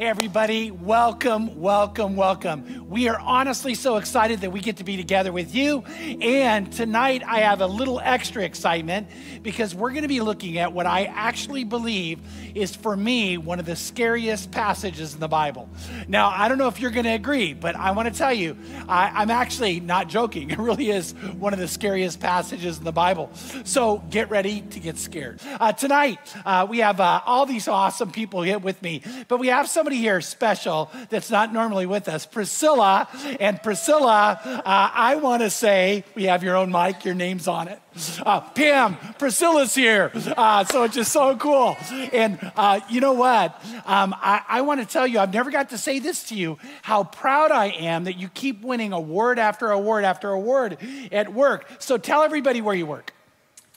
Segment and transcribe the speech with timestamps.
[0.00, 2.88] Hey, everybody, welcome, welcome, welcome.
[2.88, 5.80] We are honestly so excited that we get to be together with you.
[6.22, 9.08] And tonight, I have a little extra excitement
[9.42, 12.18] because we're going to be looking at what I actually believe
[12.54, 15.68] is, for me, one of the scariest passages in the Bible.
[16.08, 18.56] Now, I don't know if you're going to agree, but I want to tell you,
[18.88, 20.50] I, am actually not joking.
[20.50, 23.30] It really is one of the scariest passages in the Bible.
[23.64, 25.40] So get ready to get scared.
[25.44, 29.48] Uh, tonight, uh, we have uh, all these awesome people here with me, but we
[29.48, 33.08] have somebody here special that's not normally with us, Priscilla.
[33.38, 37.68] And Priscilla, uh, I want to say, we have your own mic, your name's on
[37.68, 37.80] it.
[38.24, 40.12] Uh, Pam, Priscilla's here.
[40.14, 41.76] Uh, so it's just so cool.
[42.12, 43.60] And uh, you know what?
[43.84, 46.58] Um, I, I want to tell you, I've never got to say this to you,
[46.82, 50.78] how proud I am that you keep winning award after award after award
[51.12, 51.66] at work.
[51.78, 53.12] So tell everybody where you work.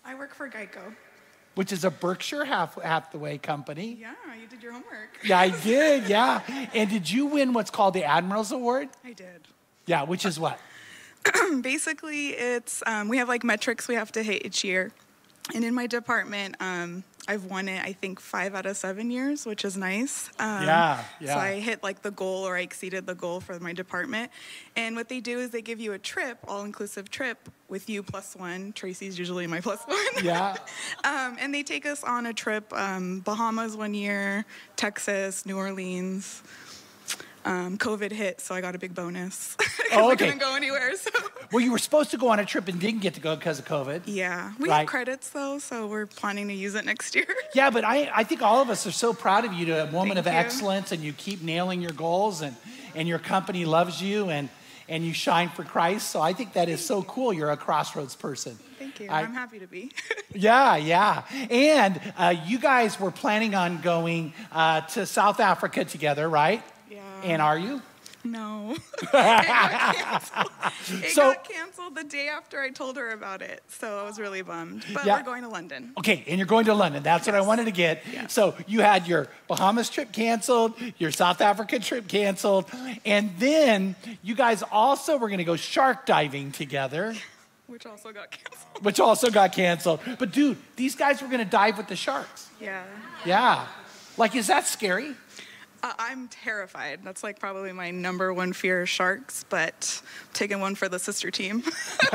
[0.05, 0.93] I work for Geico
[1.55, 3.98] which is a Berkshire half, Hathaway company.
[3.99, 5.09] Yeah, you did your homework.
[5.23, 6.07] Yeah, I did.
[6.07, 6.41] Yeah.
[6.73, 8.89] And did you win what's called the Admirals Award?
[9.03, 9.48] I did.
[9.85, 10.59] Yeah, which is what?
[11.62, 14.91] Basically, it's um, we have like metrics we have to hit each year.
[15.54, 19.46] And in my department, um, I've won it, I think, five out of seven years,
[19.46, 20.30] which is nice.
[20.40, 21.34] Um, yeah, yeah.
[21.34, 24.32] So I hit like the goal or I exceeded the goal for my department.
[24.76, 28.04] And what they do is they give you a trip, all inclusive trip with you
[28.04, 28.74] plus one.
[28.74, 30.26] Tracy's usually my plus one.
[30.26, 30.55] Yeah.
[31.04, 36.41] um, and they take us on a trip um, Bahamas one year, Texas, New Orleans
[37.46, 39.55] um, COVID hit, so I got a big bonus
[39.91, 40.12] oh, okay.
[40.12, 40.96] I couldn't go anywhere.
[40.96, 41.10] So.
[41.52, 43.60] Well, you were supposed to go on a trip and didn't get to go because
[43.60, 44.04] of COVID.
[44.05, 44.80] Yeah, we right?
[44.80, 47.26] have credits though, so we're planning to use it next year.
[47.55, 49.86] Yeah, but I, I think all of us are so proud of you, to a
[49.91, 50.40] woman Thank of you.
[50.40, 52.55] excellence, and you keep nailing your goals, and
[52.96, 54.49] and your company loves you, and
[54.90, 56.10] and you shine for Christ.
[56.10, 57.32] So I think that is so cool.
[57.32, 58.58] You're a crossroads person.
[58.80, 59.08] Thank you.
[59.10, 59.91] I, am happy to be.
[60.34, 61.24] yeah, yeah.
[61.49, 66.64] And uh, you guys were planning on going uh, to South Africa together, right?
[67.24, 67.81] And are you?
[68.24, 68.75] No.
[69.02, 71.03] it got canceled.
[71.03, 73.62] It so, got canceled the day after I told her about it.
[73.68, 74.86] So I was really bummed.
[74.94, 75.18] But yeah.
[75.18, 75.94] we're going to London.
[75.97, 77.03] Okay, and you're going to London.
[77.03, 77.34] That's yes.
[77.34, 78.03] what I wanted to get.
[78.12, 78.31] Yes.
[78.31, 82.70] So you had your Bahamas trip canceled, your South Africa trip canceled,
[83.06, 87.14] and then you guys also were going to go shark diving together.
[87.68, 88.86] Which also got canceled.
[88.86, 90.00] Which also got canceled.
[90.20, 92.50] But dude, these guys were going to dive with the sharks.
[92.62, 92.84] Yeah.
[93.26, 93.68] Yeah.
[94.16, 95.16] Like, is that scary?
[95.84, 97.02] Uh, I'm terrified.
[97.04, 100.02] That's like probably my number one fear sharks, but
[100.34, 101.62] taking one for the sister team.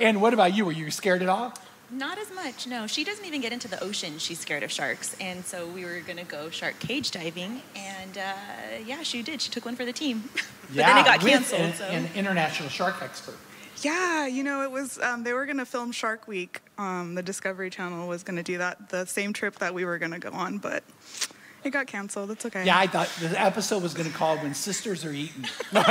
[0.00, 0.64] and what about you?
[0.64, 1.52] Were you scared at all?
[1.90, 2.86] Not as much, no.
[2.86, 4.18] She doesn't even get into the ocean.
[4.18, 5.16] She's scared of sharks.
[5.20, 7.62] And so we were going to go shark cage diving.
[7.74, 8.32] And uh,
[8.86, 9.42] yeah, she did.
[9.42, 10.30] She took one for the team.
[10.34, 10.42] but
[10.72, 11.60] yeah, then it got canceled.
[11.60, 11.84] An, so.
[11.84, 13.36] an international shark expert.
[13.82, 16.60] Yeah, you know, it was, um, they were going to film Shark Week.
[16.78, 19.98] Um, the Discovery Channel was going to do that, the same trip that we were
[19.98, 20.84] going to go on, but
[21.64, 22.30] it got canceled.
[22.30, 22.64] It's okay.
[22.64, 25.86] Yeah, I thought the episode was going to call "When Sisters Are Eating." I'm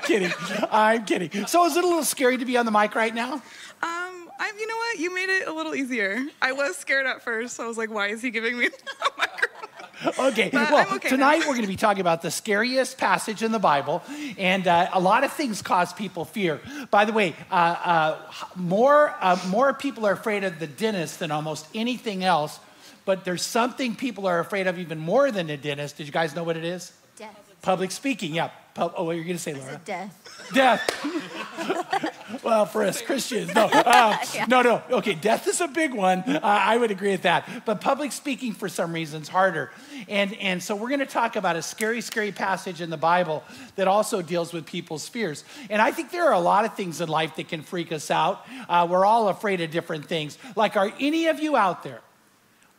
[0.00, 0.32] kidding.
[0.70, 1.46] I'm kidding.
[1.46, 3.34] So is it a little scary to be on the mic right now?
[3.34, 3.42] Um,
[3.82, 4.98] I, you know what?
[4.98, 6.20] You made it a little easier.
[6.40, 7.56] I was scared at first.
[7.56, 10.50] So I was like, "Why is he giving me a microphone?" okay.
[10.52, 11.48] But well, okay tonight now.
[11.48, 14.02] we're going to be talking about the scariest passage in the Bible,
[14.38, 16.60] and uh, a lot of things cause people fear.
[16.90, 18.18] By the way, uh, uh,
[18.54, 22.58] more uh, more people are afraid of the dentist than almost anything else
[23.06, 25.96] but there's something people are afraid of even more than a dentist.
[25.96, 26.92] Did you guys know what it is?
[27.16, 27.34] Death.
[27.62, 28.50] Public speaking, yeah.
[28.74, 29.80] Pub- oh, what are you going to say, Laura?
[29.84, 30.50] death.
[30.52, 32.42] Death.
[32.44, 33.64] well, for us Christians, no.
[33.72, 34.44] Uh, yeah.
[34.46, 34.82] No, no.
[34.90, 36.18] Okay, death is a big one.
[36.26, 37.64] Uh, I would agree with that.
[37.64, 39.70] But public speaking, for some reasons, harder.
[40.08, 43.42] And, and so we're going to talk about a scary, scary passage in the Bible
[43.76, 45.44] that also deals with people's fears.
[45.70, 48.10] And I think there are a lot of things in life that can freak us
[48.10, 48.44] out.
[48.68, 50.36] Uh, we're all afraid of different things.
[50.54, 52.02] Like, are any of you out there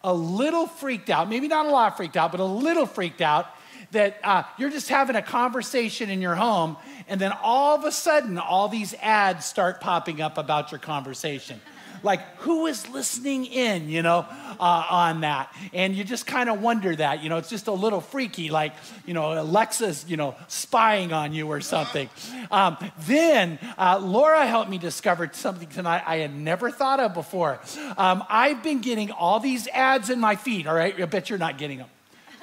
[0.08, 3.46] a little freaked out, maybe not a lot freaked out, but a little freaked out
[3.92, 6.78] that uh, you're just having a conversation in your home,
[7.10, 11.60] and then all of a sudden, all these ads start popping up about your conversation
[12.04, 14.26] like who is listening in, you know,
[14.60, 15.54] uh, on that?
[15.74, 18.74] And you just kind of wonder that, you know, it's just a little freaky, like,
[19.06, 22.10] you know, Alexa's, you know, spying on you or something.
[22.52, 27.60] Um, then uh, Laura helped me discover something tonight I had never thought of before.
[27.98, 31.00] Um, I've been getting all these ads in my feed, all right?
[31.00, 31.90] I bet you're not getting them.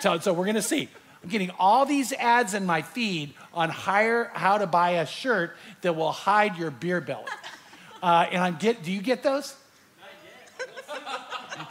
[0.00, 0.88] So, so we're going to see.
[1.22, 5.56] I'm getting all these ads in my feed on hire, how to buy a shirt
[5.80, 7.24] that will hide your beer belly.
[8.04, 8.82] Uh, and I'm get.
[8.82, 9.56] Do you get those?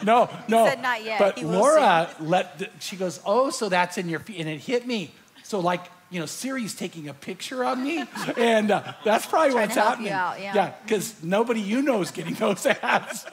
[0.02, 0.64] No, no.
[0.64, 1.20] He said not yet.
[1.20, 2.58] But Laura let.
[2.58, 5.14] The, she goes, oh, so that's in your feet, and it hit me.
[5.44, 8.06] So like you know, Siri's taking a picture of me,
[8.38, 10.12] and uh, that's probably what's happening.
[10.12, 13.26] Out, yeah, because yeah, nobody you know is getting those ads,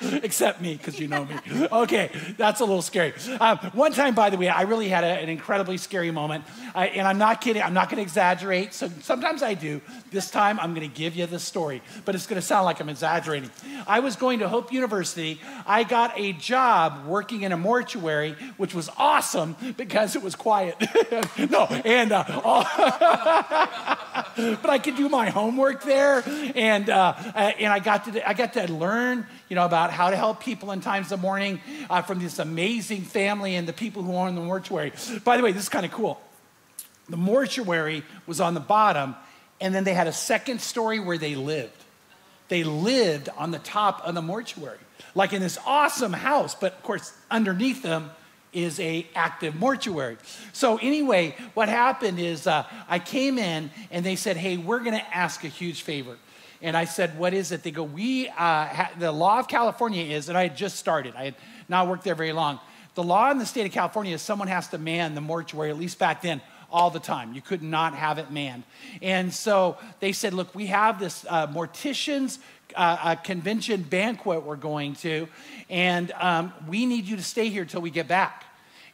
[0.00, 1.34] except me, because you know me.
[1.72, 3.12] Okay, that's a little scary.
[3.40, 6.44] Um, one time, by the way, I really had a, an incredibly scary moment,
[6.76, 7.60] I, and I'm not kidding.
[7.60, 8.72] I'm not going to exaggerate.
[8.72, 9.80] So sometimes I do.
[10.12, 12.78] This time, I'm going to give you the story, but it's going to sound like
[12.78, 13.50] I'm exaggerating.
[13.84, 15.40] I was going to Hope University.
[15.66, 20.76] I got a job working in a mortuary, which was awesome because it was quiet.
[21.50, 22.24] no, and uh,
[24.36, 26.22] but I could do my homework there,
[26.54, 30.16] and uh, and I got to I got to learn, you know, about how to
[30.16, 34.14] help people in times of mourning uh, from this amazing family and the people who
[34.14, 34.92] own the mortuary.
[35.24, 36.20] By the way, this is kind of cool.
[37.08, 39.16] The mortuary was on the bottom,
[39.60, 41.72] and then they had a second story where they lived.
[42.48, 44.78] They lived on the top of the mortuary,
[45.14, 48.10] like in this awesome house, but of course underneath them
[48.52, 50.16] is a active mortuary.
[50.52, 54.98] So anyway, what happened is uh, I came in and they said, "Hey, we're going
[54.98, 56.16] to ask a huge favor."
[56.60, 60.28] And I said, "What is it?" They go, "We uh, the law of California is,"
[60.28, 61.14] and I had just started.
[61.16, 61.34] I had
[61.68, 62.60] not worked there very long.
[62.94, 65.78] The law in the state of California is someone has to man the mortuary, at
[65.78, 67.34] least back then, all the time.
[67.34, 68.64] You could not have it manned.
[69.02, 72.38] And so they said, "Look, we have this uh, morticians."
[72.76, 75.26] Uh, convention banquet we're going to,
[75.70, 78.44] and um, we need you to stay here till we get back.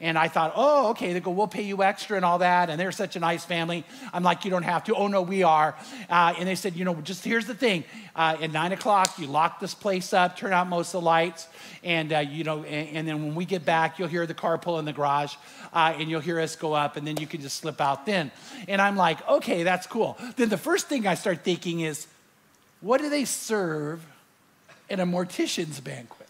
[0.04, 1.14] And I thought, oh, okay.
[1.14, 2.68] They go, we'll pay you extra and all that.
[2.68, 3.84] And they're such a nice family.
[4.12, 4.94] I'm like, you don't have to.
[4.94, 5.74] Oh, no, we are.
[6.10, 7.84] Uh, and they said, you know, just here's the thing.
[8.14, 11.48] Uh, at nine o'clock, you lock this place up, turn out most of the lights.
[11.82, 14.58] And, uh, you know, and, and, then when we get back, you'll hear the car
[14.58, 15.36] pull in the garage
[15.72, 16.98] uh, and you'll hear us go up.
[16.98, 18.30] And then you can just slip out then.
[18.68, 20.18] And I'm like, okay, that's cool.
[20.36, 22.06] Then the first thing I start thinking is,
[22.82, 24.04] what do they serve
[24.90, 26.28] at a mortician's banquet?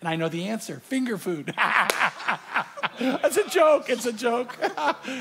[0.00, 1.54] And I know the answer finger food.
[3.22, 3.90] That's a joke.
[3.90, 4.56] It's a joke.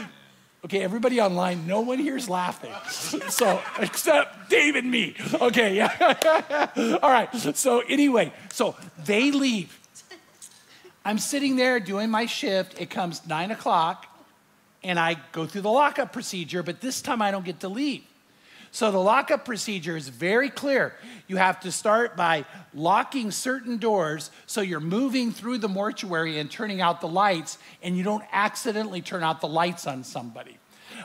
[0.66, 2.74] okay, everybody online, no one here's laughing.
[3.32, 5.16] So, except Dave and me.
[5.34, 7.00] Okay, yeah.
[7.02, 7.34] All right.
[7.56, 8.76] So, anyway, so
[9.06, 9.80] they leave.
[11.04, 12.80] I'm sitting there doing my shift.
[12.80, 14.06] It comes nine o'clock,
[14.84, 18.04] and I go through the lockup procedure, but this time I don't get to leave.
[18.74, 20.96] So the lockup procedure is very clear.
[21.28, 26.50] You have to start by locking certain doors so you're moving through the mortuary and
[26.50, 30.58] turning out the lights, and you don't accidentally turn out the lights on somebody.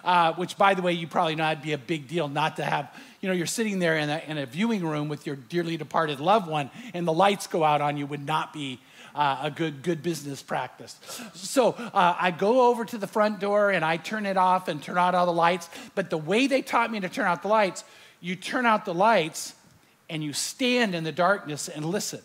[0.05, 2.65] Uh, which, by the way, you probably know it'd be a big deal not to
[2.65, 5.77] have, you know, you're sitting there in a, in a viewing room with your dearly
[5.77, 8.79] departed loved one, and the lights go out on you would not be
[9.17, 10.97] uh, a good, good business practice.
[11.35, 14.83] So uh, I go over to the front door and I turn it off and
[14.83, 15.69] turn out all the lights.
[15.95, 17.85] But the way they taught me to turn out the lights,
[18.21, 19.55] you turn out the lights
[20.11, 22.21] and you stand in the darkness and listen.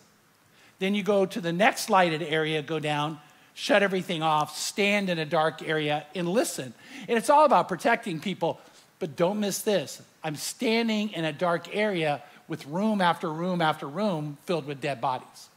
[0.78, 3.18] Then you go to the next lighted area, go down,
[3.54, 6.74] shut everything off, stand in a dark area and listen.
[7.08, 8.60] And it's all about protecting people.
[8.98, 13.88] But don't miss this I'm standing in a dark area with room after room after
[13.88, 15.48] room filled with dead bodies.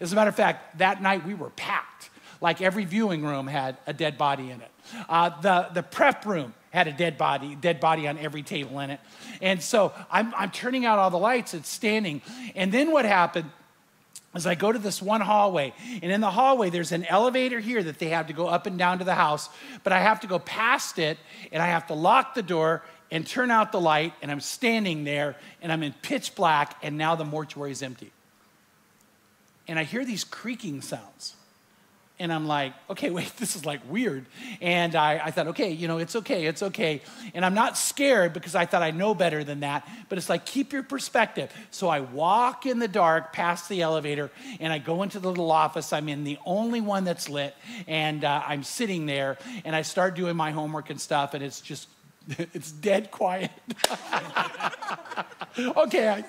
[0.00, 2.10] As a matter of fact, that night we were packed.
[2.40, 4.70] Like every viewing room had a dead body in it.
[5.08, 8.90] Uh, the, the prep room had a dead body, dead body on every table in
[8.90, 9.00] it.
[9.40, 12.20] And so I'm, I'm turning out all the lights, it's standing.
[12.56, 13.50] And then what happened
[14.34, 17.82] is I go to this one hallway, and in the hallway, there's an elevator here
[17.82, 19.50] that they have to go up and down to the house,
[19.84, 21.18] but I have to go past it,
[21.52, 25.04] and I have to lock the door and turn out the light, and I'm standing
[25.04, 28.10] there, and I'm in pitch black, and now the mortuary is empty
[29.72, 31.34] and I hear these creaking sounds.
[32.18, 34.26] And I'm like, okay, wait, this is like weird.
[34.60, 37.00] And I, I, thought, okay, you know, it's okay, it's okay.
[37.32, 39.88] And I'm not scared because I thought I know better than that.
[40.10, 41.50] But it's like, keep your perspective.
[41.70, 45.50] So I walk in the dark past the elevator and I go into the little
[45.50, 45.94] office.
[45.94, 47.56] I'm in the only one that's lit.
[47.86, 51.32] And uh, I'm sitting there and I start doing my homework and stuff.
[51.32, 51.88] And it's just
[52.54, 53.50] it's dead quiet.
[55.58, 56.24] okay, I,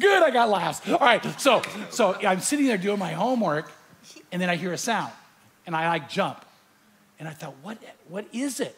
[0.00, 0.88] good, I got last.
[0.88, 3.72] All right, so so I'm sitting there doing my homework,
[4.30, 5.12] and then I hear a sound,
[5.66, 6.44] and I like jump,
[7.18, 8.76] and I thought, what what is it?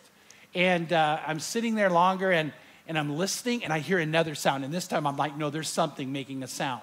[0.54, 2.52] And uh, I'm sitting there longer, and
[2.86, 5.68] and I'm listening, and I hear another sound, and this time I'm like, no, there's
[5.68, 6.82] something making a sound.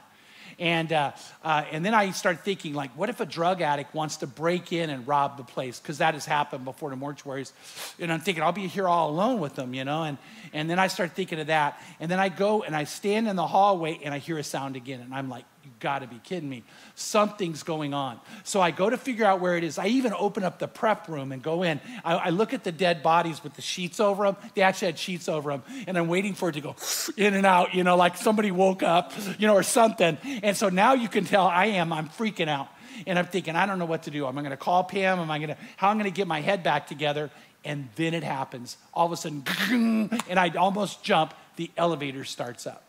[0.60, 1.12] And, uh,
[1.44, 4.74] uh, and then I start thinking, like, what if a drug addict wants to break
[4.74, 5.80] in and rob the place?
[5.80, 7.52] Because that has happened before the mortuaries.
[8.00, 10.04] And I'm thinking, I'll be here all alone with them, you know?
[10.04, 10.18] And,
[10.54, 11.82] and then I start thinking of that.
[12.00, 14.76] And then I go and I stand in the hallway and I hear a sound
[14.76, 15.02] again.
[15.02, 16.64] And I'm like, you gotta be kidding me.
[16.96, 18.20] Something's going on.
[18.44, 19.78] So I go to figure out where it is.
[19.78, 21.80] I even open up the prep room and go in.
[22.04, 24.36] I, I, look at the dead bodies with the sheets over them.
[24.56, 25.64] They actually had sheets over them.
[25.88, 26.76] And I'm waiting for it to go
[27.18, 30.18] in and out, you know, like somebody woke up, you know, or something.
[30.44, 32.68] And so now you can tell I am, I'm freaking out.
[33.08, 34.28] And I'm thinking, I don't know what to do.
[34.28, 35.20] Am I to call Pam?
[35.20, 37.30] Am I to, how am I to get my head back together?
[37.64, 38.78] And then it happens.
[38.94, 39.44] All of a sudden,
[40.30, 41.34] and I almost jump.
[41.56, 42.84] The elevator starts up.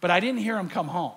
[0.00, 1.12] But I didn't hear him come home.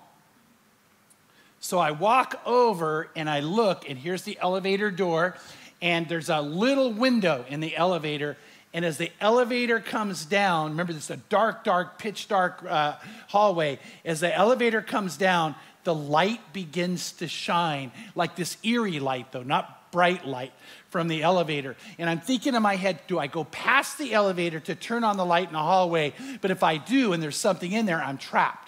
[1.60, 5.36] So I walk over and I look, and here's the elevator door,
[5.82, 8.36] and there's a little window in the elevator.
[8.72, 12.96] And as the elevator comes down, remember this is a dark, dark, pitch dark uh,
[13.28, 13.78] hallway.
[14.04, 19.42] As the elevator comes down, the light begins to shine, like this eerie light, though,
[19.42, 20.52] not bright light
[20.90, 21.76] from the elevator.
[21.98, 25.16] And I'm thinking in my head, do I go past the elevator to turn on
[25.16, 26.12] the light in the hallway?
[26.40, 28.67] But if I do and there's something in there, I'm trapped.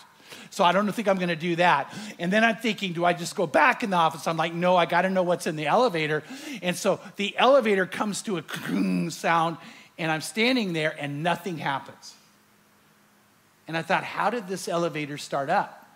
[0.51, 1.95] So I don't think I'm going to do that.
[2.19, 4.27] And then I'm thinking, do I just go back in the office?
[4.27, 6.25] I'm like, no, I got to know what's in the elevator.
[6.61, 9.59] And so the elevator comes to a sound,
[9.97, 12.15] and I'm standing there, and nothing happens.
[13.69, 15.87] And I thought, how did this elevator start up?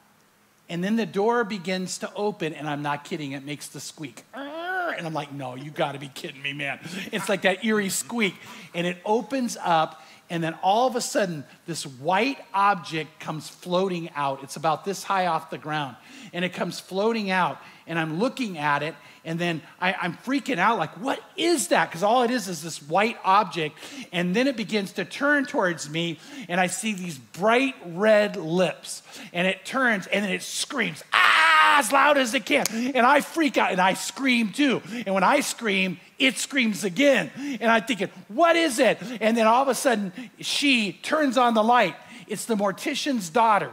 [0.68, 4.22] And then the door begins to open, and I'm not kidding, it makes the squeak.
[4.34, 6.78] And I'm like, no, you gotta be kidding me, man.
[7.10, 8.36] It's like that eerie squeak.
[8.72, 14.08] And it opens up, and then all of a sudden, this white object comes floating
[14.14, 14.42] out.
[14.42, 15.96] It's about this high off the ground.
[16.32, 18.94] And it comes floating out, and I'm looking at it,
[19.26, 21.90] and then I, am freaking out like, what is that?
[21.90, 23.78] Because all it is is this white object.
[24.12, 29.02] And then it begins to turn towards me, and I see these bright red lips.
[29.32, 32.64] And it turns, and then it screams, ah, as loud as it can.
[32.70, 34.82] And I freak out, and I scream too.
[35.06, 37.30] And when I scream, it screams again.
[37.36, 38.98] And I'm thinking, what is it?
[39.20, 41.96] And then all of a sudden, she turns on the light.
[42.26, 43.72] It's the mortician's daughter.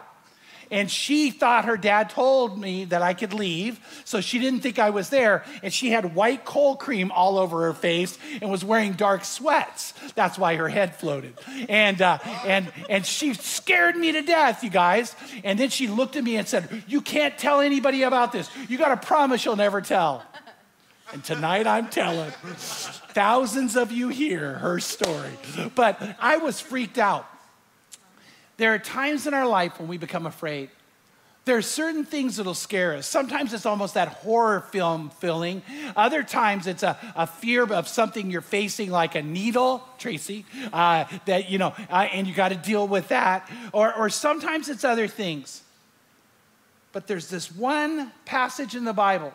[0.71, 4.79] And she thought her dad told me that I could leave, so she didn't think
[4.79, 5.43] I was there.
[5.61, 9.93] And she had white cold cream all over her face and was wearing dark sweats.
[10.15, 11.37] That's why her head floated.
[11.67, 15.15] And, uh, and, and she scared me to death, you guys.
[15.43, 18.49] And then she looked at me and said, You can't tell anybody about this.
[18.69, 20.23] You got to promise you'll never tell.
[21.13, 22.31] And tonight I'm telling
[23.11, 25.31] thousands of you hear her story.
[25.75, 27.27] But I was freaked out.
[28.61, 30.69] There are times in our life when we become afraid.
[31.45, 33.07] There are certain things that'll scare us.
[33.07, 35.63] Sometimes it's almost that horror film feeling.
[35.95, 41.05] Other times it's a, a fear of something you're facing, like a needle, Tracy, uh,
[41.25, 43.49] that, you know, uh, and you got to deal with that.
[43.73, 45.63] Or, or sometimes it's other things.
[46.91, 49.33] But there's this one passage in the Bible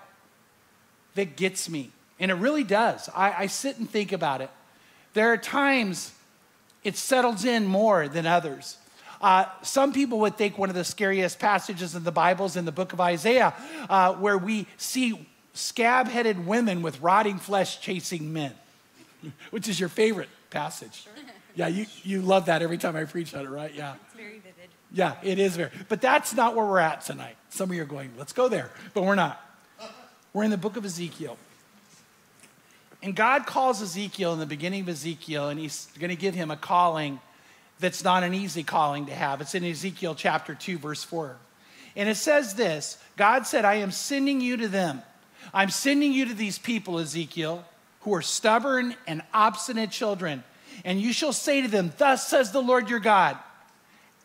[1.16, 1.90] that gets me,
[2.20, 3.10] and it really does.
[3.12, 4.50] I, I sit and think about it.
[5.14, 6.12] There are times
[6.84, 8.78] it settles in more than others.
[9.20, 12.64] Uh, some people would think one of the scariest passages in the Bible is in
[12.64, 13.54] the book of Isaiah,
[13.88, 18.52] uh, where we see scab headed women with rotting flesh chasing men,
[19.50, 21.04] which is your favorite passage.
[21.04, 21.12] Sure.
[21.56, 23.72] Yeah, you, you love that every time I preach on it, right?
[23.74, 23.94] Yeah.
[24.04, 24.68] It's very vivid.
[24.92, 25.70] Yeah, it is very.
[25.88, 27.36] But that's not where we're at tonight.
[27.48, 29.40] Some of you are going, let's go there, but we're not.
[30.34, 31.38] We're in the book of Ezekiel.
[33.02, 36.50] And God calls Ezekiel in the beginning of Ezekiel, and he's going to give him
[36.50, 37.20] a calling
[37.78, 39.40] that's not an easy calling to have.
[39.40, 41.36] It's in Ezekiel chapter 2, verse 4.
[41.94, 45.02] And it says this God said, I am sending you to them.
[45.54, 47.64] I'm sending you to these people, Ezekiel,
[48.00, 50.44] who are stubborn and obstinate children.
[50.84, 53.38] And you shall say to them, Thus says the Lord your God,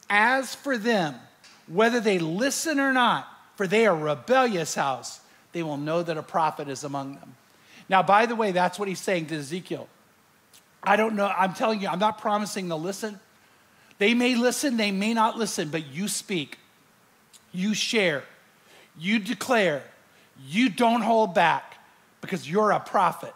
[0.10, 1.16] as for them,
[1.68, 5.22] whether they listen or not, for they are rebellious house,
[5.54, 7.36] they will know that a prophet is among them.
[7.88, 9.88] Now, by the way, that's what he's saying to Ezekiel.
[10.84, 13.20] I don't know, I'm telling you, I'm not promising they'll listen.
[14.02, 16.58] They may listen, they may not listen, but you speak,
[17.52, 18.24] you share,
[18.98, 19.84] you declare,
[20.44, 21.78] you don't hold back
[22.20, 23.36] because you're a prophet.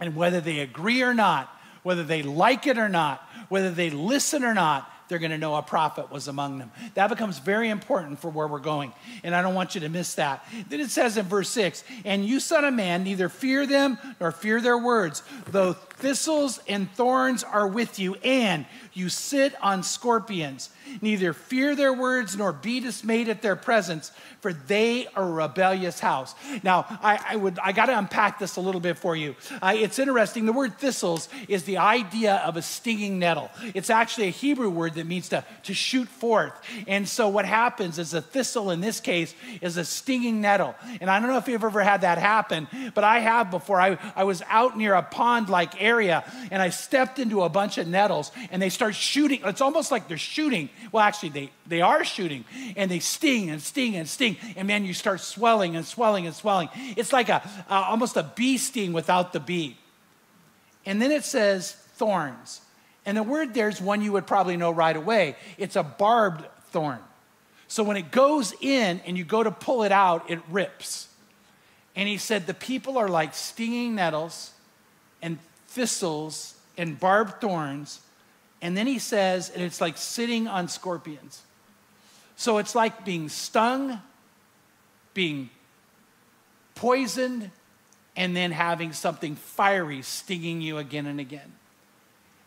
[0.00, 4.44] And whether they agree or not, whether they like it or not, whether they listen
[4.44, 6.70] or not, they're going to know a prophet was among them.
[6.94, 8.94] That becomes very important for where we're going.
[9.22, 10.46] And I don't want you to miss that.
[10.70, 14.32] Then it says in verse 6 And you, son of man, neither fear them nor
[14.32, 20.70] fear their words, though thistles and thorns are with you, and you sit on scorpions.
[21.00, 25.98] Neither fear their words nor be dismayed at their presence, for they are a rebellious
[26.00, 26.34] house.
[26.62, 29.34] Now, I, I would I got to unpack this a little bit for you.
[29.60, 30.46] Uh, it's interesting.
[30.46, 33.50] The word thistles is the idea of a stinging nettle.
[33.74, 36.52] It's actually a Hebrew word that means to, to shoot forth.
[36.86, 40.74] And so what happens is a thistle in this case is a stinging nettle.
[41.00, 43.80] And I don't know if you've ever had that happen, but I have before.
[43.80, 47.86] I, I was out near a pond-like area and I stepped into a bunch of
[47.86, 49.40] nettles and they start shooting.
[49.44, 50.68] It's almost like they're shooting.
[50.92, 52.44] Well, actually, they, they are shooting
[52.76, 54.36] and they sting and sting and sting.
[54.56, 56.68] And man, you start swelling and swelling and swelling.
[56.96, 59.76] It's like a, uh, almost a bee sting without the bee.
[60.84, 62.60] And then it says thorns.
[63.04, 65.36] And the word there is one you would probably know right away.
[65.58, 66.98] It's a barbed thorn.
[67.68, 71.08] So when it goes in and you go to pull it out, it rips.
[71.94, 74.52] And he said, The people are like stinging nettles
[75.22, 75.38] and
[75.76, 78.00] thistles and barbed thorns.
[78.62, 81.42] And then he says, and it's like sitting on scorpions.
[82.34, 84.00] So it's like being stung,
[85.12, 85.50] being
[86.74, 87.50] poisoned,
[88.16, 91.52] and then having something fiery stinging you again and again.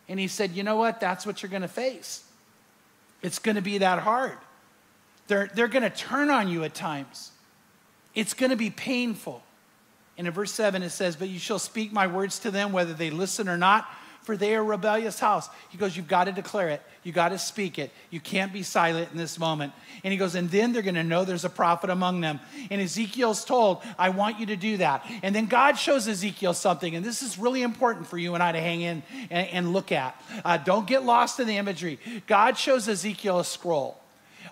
[0.07, 0.99] And he said, You know what?
[0.99, 2.23] That's what you're going to face.
[3.21, 4.37] It's going to be that hard.
[5.27, 7.31] They're, they're going to turn on you at times.
[8.15, 9.43] It's going to be painful.
[10.19, 12.93] And in verse 7, it says, But you shall speak my words to them, whether
[12.93, 13.89] they listen or not,
[14.23, 15.47] for they are a rebellious house.
[15.69, 16.81] He goes, You've got to declare it.
[17.03, 17.89] You got to speak it.
[18.09, 19.71] You can't be silent in this moment.
[20.03, 22.41] And he goes, And then they're going to know there's a prophet among them.
[22.69, 25.09] And Ezekiel's told, I want you to do that.
[25.23, 26.97] And then God shows Ezekiel something.
[26.97, 29.93] And this is really important for you and I to hang in and, and look
[29.93, 30.21] at.
[30.43, 31.97] Uh, don't get lost in the imagery.
[32.27, 33.98] God shows Ezekiel a scroll.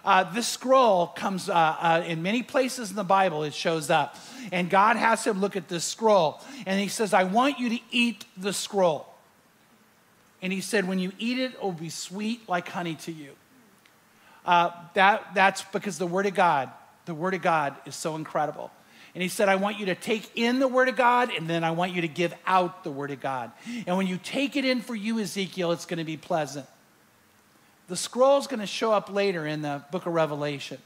[0.08, 4.16] Uh, this scroll comes uh, uh, in many places in the Bible, it shows up.
[4.54, 6.40] And God has him look at this scroll.
[6.66, 9.06] And he says, I want you to eat the scroll.
[10.42, 13.32] And he said, When you eat it, it will be sweet like honey to you.
[14.46, 16.72] Uh, that, that's because the Word of God,
[17.04, 18.72] the Word of God is so incredible.
[19.14, 21.66] And he said, I want you to take in the Word of God, and then
[21.66, 23.52] I want you to give out the Word of God.
[23.86, 26.66] And when you take it in for you, Ezekiel, it's going to be pleasant.
[27.88, 30.78] The scroll is going to show up later in the book of Revelation.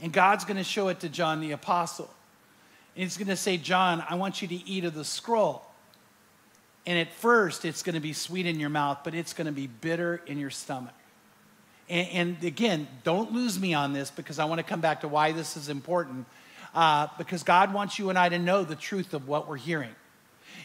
[0.00, 2.10] And God's going to show it to John the Apostle.
[2.94, 5.62] And he's going to say, John, I want you to eat of the scroll.
[6.86, 9.52] And at first, it's going to be sweet in your mouth, but it's going to
[9.52, 10.94] be bitter in your stomach.
[11.88, 15.08] And, and again, don't lose me on this because I want to come back to
[15.08, 16.26] why this is important.
[16.74, 19.94] Uh, because God wants you and I to know the truth of what we're hearing.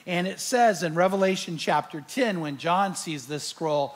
[0.05, 3.95] And it says in Revelation chapter 10, when John sees this scroll,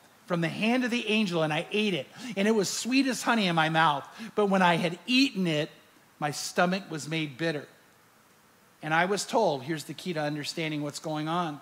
[0.25, 2.07] from the hand of the angel and I ate it.
[2.35, 4.07] And it was sweet as honey in my mouth.
[4.35, 5.69] But when I had eaten it,
[6.19, 7.67] my stomach was made bitter.
[8.83, 11.61] And I was told here's the key to understanding what's going on.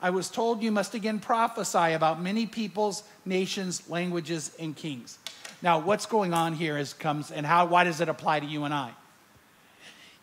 [0.00, 5.18] I was told you must again prophesy about many peoples, nations, languages, and kings.
[5.62, 8.64] Now, what's going on here is comes and how why does it apply to you
[8.64, 8.92] and I?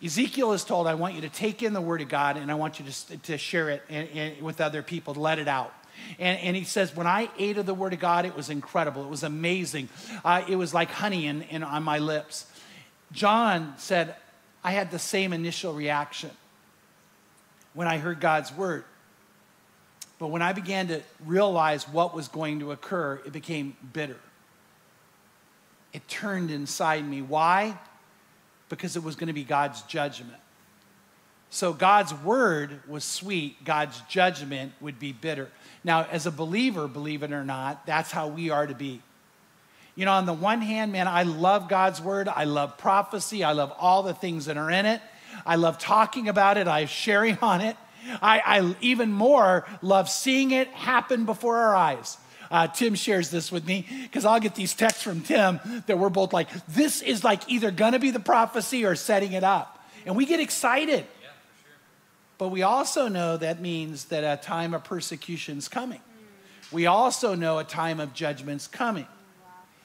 [0.04, 2.56] Ezekiel is told, I want you to take in the word of God and I
[2.56, 5.74] want you to, to share it and, and with other people, let it out.
[6.20, 9.04] And, and, he says, When I ate of the Word of God, it was incredible.
[9.04, 9.90] It was amazing.
[10.24, 12.46] Uh, it was like honey in, in, on my lips.
[13.12, 14.16] John said,
[14.64, 16.32] I had the same initial reaction
[17.74, 18.84] when I heard God's Word.
[20.20, 24.20] But when I began to realize what was going to occur, it became bitter.
[25.94, 27.22] It turned inside me.
[27.22, 27.78] Why?
[28.70, 30.41] Because it was going to be God's judgment.
[31.54, 35.50] So God's word was sweet, God's judgment would be bitter.
[35.84, 39.02] Now, as a believer, believe it or not, that's how we are to be.
[39.96, 42.30] You know, on the one hand, man, I love God's word.
[42.30, 43.44] I love prophecy.
[43.44, 45.02] I love all the things that are in it.
[45.46, 46.70] I love talking about it.
[46.70, 47.76] I sharing on it.
[48.22, 52.18] I, I even more love seeing it happen before our eyes.
[52.50, 56.10] Uh, Tim shares this with me because I'll get these texts from Tim that we're
[56.10, 59.84] both like, this is like either going to be the prophecy or setting it up.
[60.06, 61.06] And we get excited.
[62.42, 66.02] But we also know that means that a time of persecution is coming.
[66.72, 69.06] We also know a time of judgment's coming.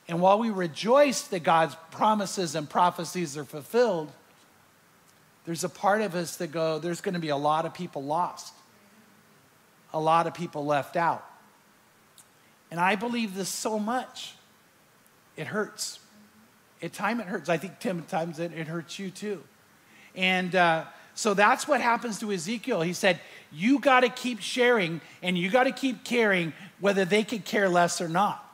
[0.09, 4.11] And while we rejoice that God's promises and prophecies are fulfilled,
[5.45, 8.03] there's a part of us that go, there's going to be a lot of people
[8.03, 8.55] lost,
[9.93, 11.27] a lot of people left out.
[12.71, 14.33] And I believe this so much,
[15.37, 15.99] it hurts.
[16.83, 17.51] At times it hurts.
[17.51, 19.43] I think, Tim, at times it, it hurts you too.
[20.15, 22.83] And uh, so that's what happens to Ezekiel.
[22.83, 23.19] He said,
[23.51, 27.71] You got to keep sharing and you got to keep caring whether they could care
[27.71, 28.45] less or not.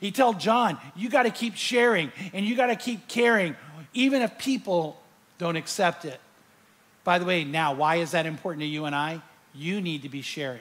[0.00, 3.56] He told John, You got to keep sharing and you got to keep caring,
[3.94, 5.00] even if people
[5.38, 6.20] don't accept it.
[7.04, 9.22] By the way, now, why is that important to you and I?
[9.54, 10.60] You need to be sharing.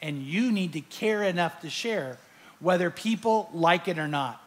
[0.00, 2.16] And you need to care enough to share,
[2.60, 4.40] whether people like it or not.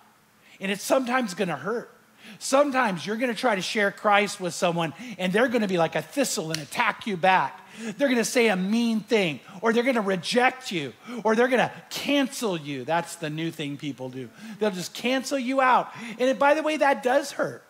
[0.61, 1.94] And it's sometimes going to hurt.
[2.39, 5.77] Sometimes you're going to try to share Christ with someone and they're going to be
[5.77, 7.61] like a thistle and attack you back.
[7.97, 11.47] They're going to say a mean thing or they're going to reject you or they're
[11.47, 12.83] going to cancel you.
[12.83, 14.29] That's the new thing people do.
[14.59, 15.91] They'll just cancel you out.
[16.19, 17.63] And by the way, that does hurt.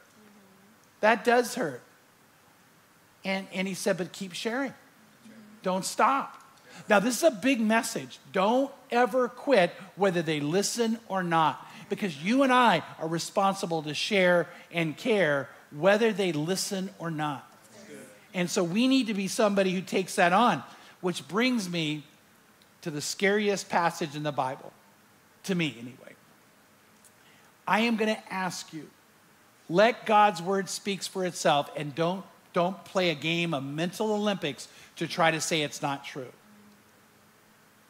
[1.01, 1.81] That does hurt.
[3.23, 4.73] And, and he said, but keep sharing.
[5.63, 6.41] Don't stop.
[6.89, 8.19] Now, this is a big message.
[8.31, 13.93] Don't ever quit whether they listen or not, because you and I are responsible to
[13.93, 17.50] share and care whether they listen or not.
[18.34, 20.62] And so we need to be somebody who takes that on,
[21.02, 22.04] which brings me
[22.82, 24.74] to the scariest passage in the Bible,
[25.43, 26.15] to me anyway.
[27.67, 28.89] I am going to ask you,
[29.69, 34.67] let God's word speaks for itself and don't, don't play a game of mental Olympics
[34.98, 36.32] to try to say it's not true.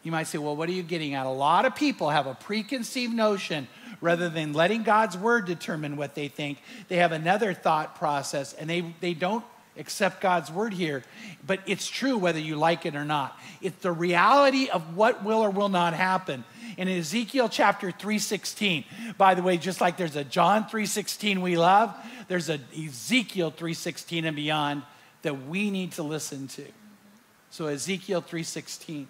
[0.05, 1.25] You might say, well, what are you getting at?
[1.25, 3.67] A lot of people have a preconceived notion
[4.01, 6.59] rather than letting God's word determine what they think.
[6.89, 9.43] They have another thought process and they, they don't
[9.77, 11.03] accept God's word here.
[11.47, 13.35] But it's true whether you like it or not.
[13.63, 16.43] It's the reality of what will or will not happen.
[16.77, 18.85] In Ezekiel chapter 3:16,
[19.17, 21.95] by the way, just like there's a John 3:16 we love,
[22.27, 24.83] there's a Ezekiel 3:16 and beyond
[25.23, 26.65] that we need to listen to.
[27.49, 29.07] So Ezekiel 3:16.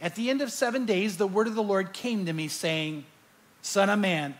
[0.00, 3.04] At the end of 7 days the word of the Lord came to me saying,
[3.62, 4.36] "Son of man,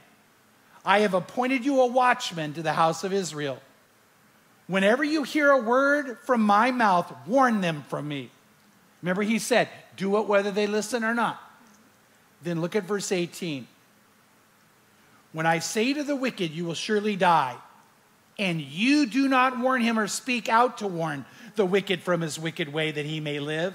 [0.85, 3.61] I have appointed you a watchman to the house of Israel."
[4.67, 8.31] Whenever you hear a word from my mouth, warn them from me.
[9.03, 11.39] Remember, he said, do it whether they listen or not.
[12.43, 13.69] Then look at verse 18.
[15.33, 17.57] When I say to the wicked, you will surely die,
[18.39, 22.39] and you do not warn him or speak out to warn the wicked from his
[22.39, 23.75] wicked way that he may live,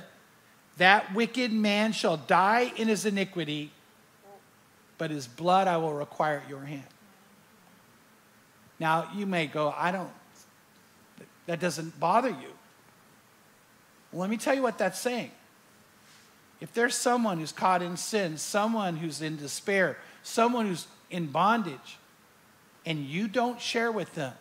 [0.80, 3.72] that wicked man shall die in his iniquity,
[4.98, 6.84] but his blood I will require at your hand.
[8.80, 10.10] Now, you may go, I don't
[11.50, 12.54] that doesn't bother you.
[14.12, 15.32] Well, let me tell you what that's saying.
[16.62, 21.98] If there's someone who's caught in sin, someone who's in despair, someone who's in bondage,
[22.86, 24.34] and you don't share with them,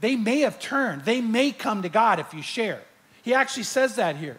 [0.00, 1.02] they may have turned.
[1.04, 2.82] They may come to God if you share.
[3.22, 4.38] He actually says that here.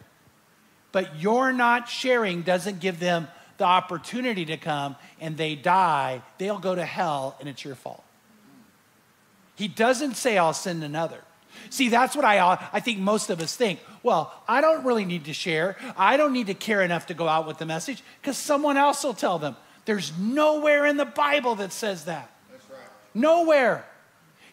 [0.91, 6.21] But your not sharing doesn't give them the opportunity to come and they die.
[6.37, 8.03] They'll go to hell and it's your fault.
[9.55, 11.19] He doesn't say, I'll send another.
[11.69, 13.79] See, that's what I, uh, I think most of us think.
[14.03, 15.75] Well, I don't really need to share.
[15.97, 19.03] I don't need to care enough to go out with the message because someone else
[19.03, 19.55] will tell them.
[19.85, 22.31] There's nowhere in the Bible that says that.
[22.51, 22.79] That's right.
[23.15, 23.85] Nowhere.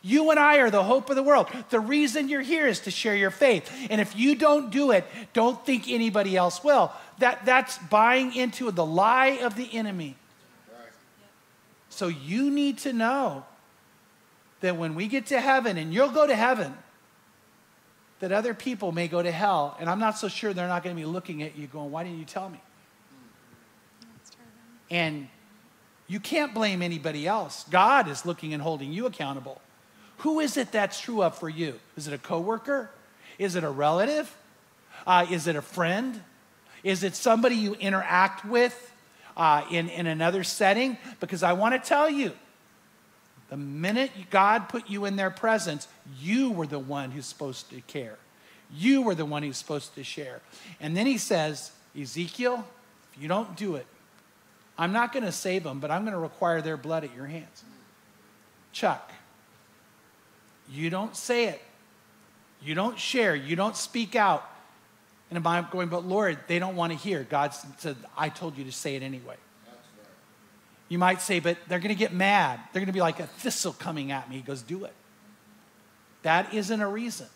[0.07, 1.49] You and I are the hope of the world.
[1.71, 3.73] The reason you're here is to share your faith.
[3.88, 6.93] And if you don't do it, don't think anybody else will.
[7.21, 10.17] That, that's buying into the lie of the enemy.
[11.88, 13.47] So you need to know
[14.61, 16.75] that when we get to heaven, and you'll go to heaven,
[18.21, 20.95] that other people may go to hell, and I'm not so sure they're not going
[20.95, 22.61] to be looking at you going, Why didn't you tell me?
[24.90, 25.29] And
[26.09, 27.64] you can't blame anybody else.
[27.71, 29.62] God is looking and holding you accountable.
[30.18, 31.79] Who is it that's true of for you?
[31.96, 32.90] Is it a coworker?
[33.38, 34.35] Is it a relative?
[35.07, 36.22] Uh, is it a friend?
[36.83, 38.92] Is it somebody you interact with
[39.37, 40.98] uh, in, in another setting?
[41.20, 42.33] Because I want to tell you,
[43.50, 45.88] the minute God put you in their presence,
[46.20, 48.18] you were the one who's supposed to care.
[48.74, 50.40] You were the one who's supposed to share.
[50.81, 52.66] And then he says, Ezekiel,
[53.12, 53.87] if you don't do it,
[54.77, 57.27] I'm not going to save them, but I'm going to require their blood at your
[57.27, 57.64] hands.
[58.72, 59.12] Chuck,
[60.70, 61.62] you don't say it.
[62.62, 63.35] You don't share.
[63.35, 64.48] You don't speak out.
[65.31, 67.27] And I'm going, but Lord, they don't want to hear.
[67.29, 69.37] God said, I told you to say it anyway.
[70.88, 72.61] You might say, but they're going to get mad.
[72.72, 74.37] They're going to be like a thistle coming at me.
[74.37, 74.92] He goes, do it.
[76.22, 77.27] That isn't a reason.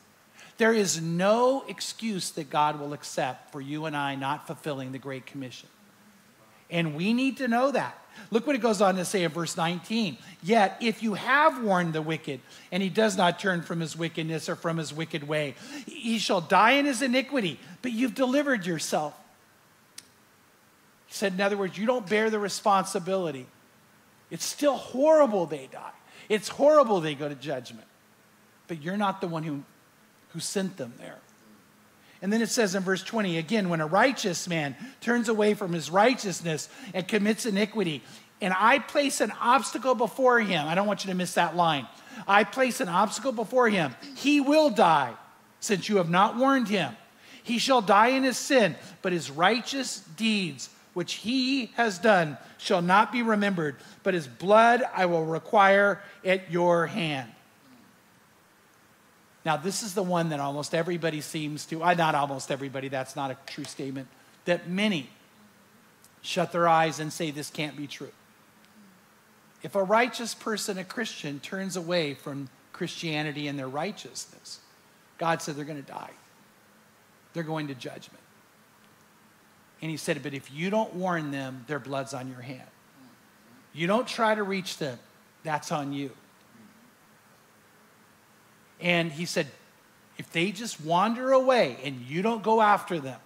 [0.59, 4.99] There is no excuse that God will accept for you and I not fulfilling the
[4.99, 5.69] Great Commission.
[6.71, 7.99] And we need to know that.
[8.31, 10.19] Look what it goes on to say in verse 19.
[10.43, 14.49] Yet, if you have warned the wicked, and he does not turn from his wickedness
[14.49, 15.55] or from his wicked way,
[15.87, 19.15] he shall die in his iniquity, but you've delivered yourself.
[21.07, 23.47] He said, in other words, you don't bear the responsibility.
[24.31, 25.91] It's still horrible they die.
[26.29, 27.87] It's horrible they go to judgment.
[28.67, 29.63] But you're not the one who,
[30.31, 31.19] who sent them there.
[32.21, 35.73] And then it says in verse 20 again, when a righteous man turns away from
[35.73, 38.03] his righteousness and commits iniquity,
[38.41, 41.87] and I place an obstacle before him, I don't want you to miss that line.
[42.27, 45.15] I place an obstacle before him, he will die,
[45.61, 46.97] since you have not warned him.
[47.43, 52.83] He shall die in his sin, but his righteous deeds which he has done shall
[52.83, 57.31] not be remembered, but his blood I will require at your hand.
[59.49, 63.17] Now, this is the one that almost everybody seems to, uh, not almost everybody, that's
[63.17, 64.07] not a true statement,
[64.45, 65.09] that many
[66.21, 68.13] shut their eyes and say this can't be true.
[69.63, 74.61] If a righteous person, a Christian, turns away from Christianity and their righteousness,
[75.17, 76.11] God said they're going to die.
[77.33, 78.23] They're going to judgment.
[79.81, 82.69] And he said, But if you don't warn them, their blood's on your hand.
[83.73, 84.99] You don't try to reach them,
[85.43, 86.11] that's on you.
[88.81, 89.47] And he said,
[90.17, 93.21] If they just wander away and you don't go after them,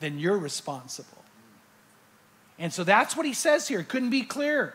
[0.00, 1.24] then you're responsible.
[2.58, 3.80] And so that's what he says here.
[3.80, 4.74] It couldn't be clearer.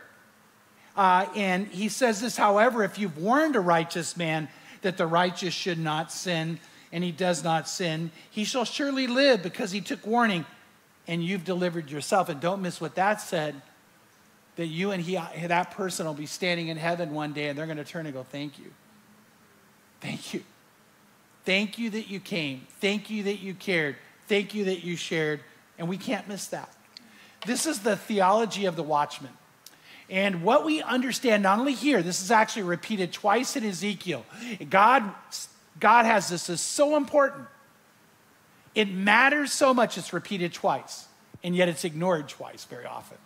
[0.97, 4.49] Uh, and he says this, however, if you've warned a righteous man
[4.81, 6.59] that the righteous should not sin,
[6.91, 10.45] and he does not sin, he shall surely live because he took warning
[11.07, 12.29] and you've delivered yourself.
[12.29, 13.61] And don't miss what that said
[14.55, 17.65] that you and he, that person will be standing in heaven one day and they're
[17.65, 18.71] going to turn and go, Thank you.
[20.01, 20.43] Thank you.
[21.45, 22.67] Thank you that you came.
[22.79, 23.95] Thank you that you cared.
[24.27, 25.41] Thank you that you shared.
[25.77, 26.73] And we can't miss that.
[27.45, 29.31] This is the theology of the watchman.
[30.09, 34.25] And what we understand, not only here, this is actually repeated twice in Ezekiel.
[34.69, 35.03] God,
[35.79, 37.47] God has this is so important.
[38.75, 41.07] It matters so much it's repeated twice,
[41.43, 43.17] and yet it's ignored twice very often.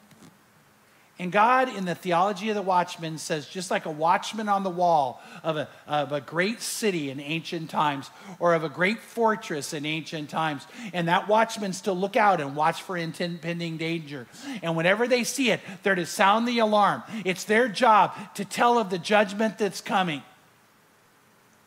[1.19, 4.71] And God, in the theology of the watchman, says just like a watchman on the
[4.71, 9.73] wall of a, of a great city in ancient times or of a great fortress
[9.73, 14.25] in ancient times, and that watchman's to look out and watch for impending danger.
[14.63, 17.03] And whenever they see it, they're to sound the alarm.
[17.23, 20.23] It's their job to tell of the judgment that's coming.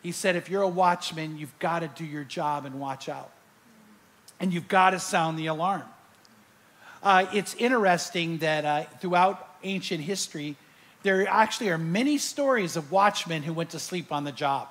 [0.02, 3.30] He said, if you're a watchman, you've got to do your job and watch out.
[4.40, 5.84] And you've got to sound the alarm.
[7.02, 10.56] Uh, it's interesting that uh, throughout ancient history,
[11.02, 14.68] there actually are many stories of watchmen who went to sleep on the job.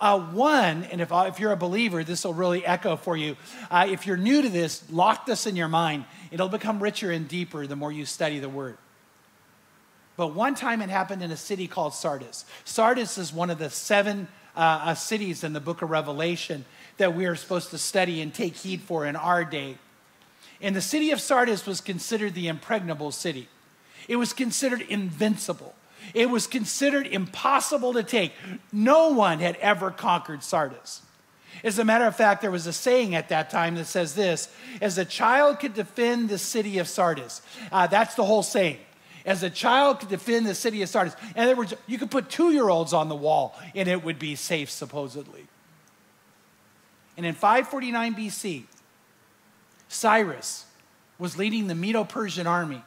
[0.00, 3.36] Uh, one, and if, uh, if you're a believer, this will really echo for you.
[3.70, 6.04] Uh, if you're new to this, lock this in your mind.
[6.32, 8.78] It'll become richer and deeper the more you study the word.
[10.16, 12.44] But one time it happened in a city called Sardis.
[12.64, 16.64] Sardis is one of the seven uh, cities in the book of Revelation
[16.96, 19.78] that we are supposed to study and take heed for in our day.
[20.62, 23.48] And the city of Sardis was considered the impregnable city.
[24.08, 25.74] It was considered invincible.
[26.14, 28.32] It was considered impossible to take.
[28.72, 31.02] No one had ever conquered Sardis.
[31.64, 34.48] As a matter of fact, there was a saying at that time that says this
[34.80, 37.42] as a child could defend the city of Sardis.
[37.70, 38.78] Uh, that's the whole saying.
[39.24, 41.14] As a child could defend the city of Sardis.
[41.36, 44.18] In other words, you could put two year olds on the wall and it would
[44.18, 45.46] be safe, supposedly.
[47.16, 48.64] And in 549 BC,
[49.92, 50.66] Cyrus
[51.18, 52.82] was leading the Medo Persian army.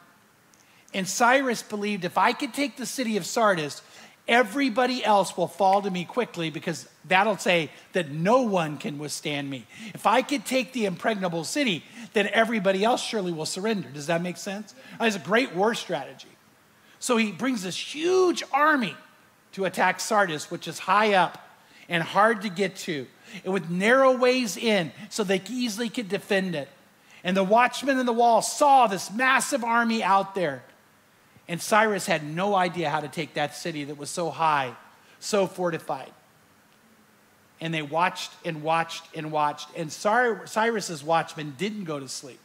[0.92, 3.82] And Cyrus believed if I could take the city of Sardis,
[4.28, 9.48] everybody else will fall to me quickly because that'll say that no one can withstand
[9.48, 9.66] me.
[9.94, 13.88] If I could take the impregnable city, then everybody else surely will surrender.
[13.88, 14.74] Does that make sense?
[15.00, 16.28] It's a great war strategy.
[16.98, 18.96] So he brings this huge army
[19.52, 21.38] to attack Sardis, which is high up
[21.88, 23.06] and hard to get to,
[23.44, 26.68] and with narrow ways in, so they easily could defend it.
[27.26, 30.62] And the watchmen in the wall saw this massive army out there.
[31.48, 34.76] And Cyrus had no idea how to take that city that was so high,
[35.18, 36.12] so fortified.
[37.60, 39.68] And they watched and watched and watched.
[39.76, 42.38] And Cyrus's watchmen didn't go to sleep.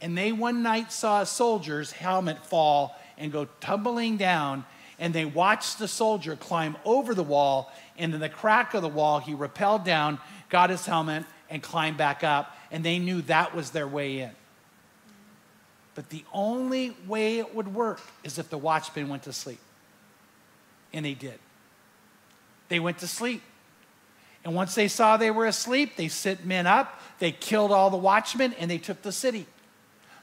[0.00, 4.64] And they one night saw a soldier's helmet fall and go tumbling down.
[5.00, 7.72] And they watched the soldier climb over the wall.
[7.98, 11.96] And in the crack of the wall, he rappelled down, got his helmet, and climbed
[11.96, 14.30] back up and they knew that was their way in.
[15.94, 19.60] But the only way it would work is if the watchmen went to sleep.
[20.92, 21.38] And they did.
[22.68, 23.42] They went to sleep.
[24.44, 27.96] And once they saw they were asleep, they sent men up, they killed all the
[27.96, 29.46] watchmen, and they took the city.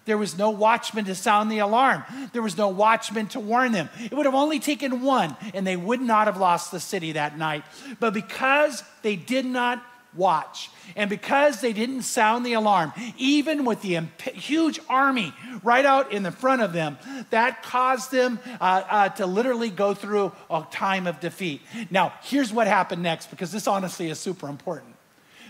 [0.05, 2.03] There was no watchman to sound the alarm.
[2.33, 3.89] There was no watchman to warn them.
[3.99, 7.37] It would have only taken one, and they would not have lost the city that
[7.37, 7.63] night.
[7.99, 9.83] But because they did not
[10.15, 10.69] watch.
[10.95, 16.11] And because they didn't sound the alarm, even with the imp- huge army right out
[16.11, 16.97] in the front of them,
[17.29, 21.61] that caused them uh, uh, to literally go through a time of defeat.
[21.89, 24.95] Now, here's what happened next, because this honestly is super important.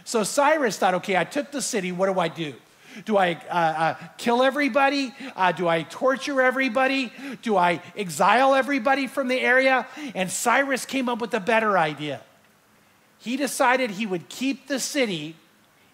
[0.06, 2.54] So Cyrus thought, okay, I took the city, what do I do?
[3.06, 5.16] Do I uh, uh kill everybody?
[5.36, 7.12] Uh, do I torture everybody?
[7.42, 9.88] Do I exile everybody from the area?
[10.14, 12.22] And Cyrus came up with a better idea
[13.24, 15.38] he decided he would keep the city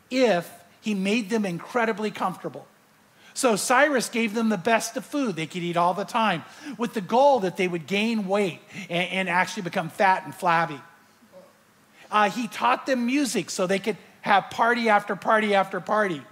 [0.09, 2.65] if he made them incredibly comfortable.
[3.35, 6.43] So Cyrus gave them the best of food they could eat all the time,
[6.79, 10.81] with the goal that they would gain weight and, and actually become fat and flabby.
[12.09, 16.23] Uh, he taught them music so they could have party after party after party.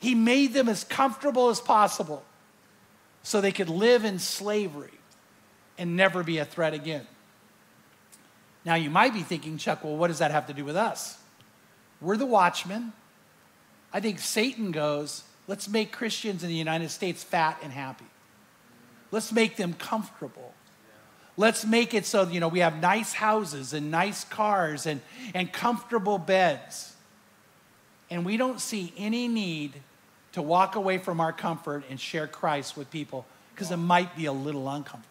[0.00, 2.24] He made them as comfortable as possible
[3.22, 4.98] so they could live in slavery
[5.76, 7.06] and never be a threat again.
[8.64, 11.18] Now, you might be thinking, Chuck, well, what does that have to do with us?
[12.00, 12.92] We're the watchmen.
[13.92, 18.04] I think Satan goes, let's make Christians in the United States fat and happy.
[19.10, 20.54] Let's make them comfortable.
[21.36, 25.00] Let's make it so, you know, we have nice houses and nice cars and,
[25.34, 26.94] and comfortable beds.
[28.10, 29.74] And we don't see any need
[30.32, 34.26] to walk away from our comfort and share Christ with people because it might be
[34.26, 35.09] a little uncomfortable.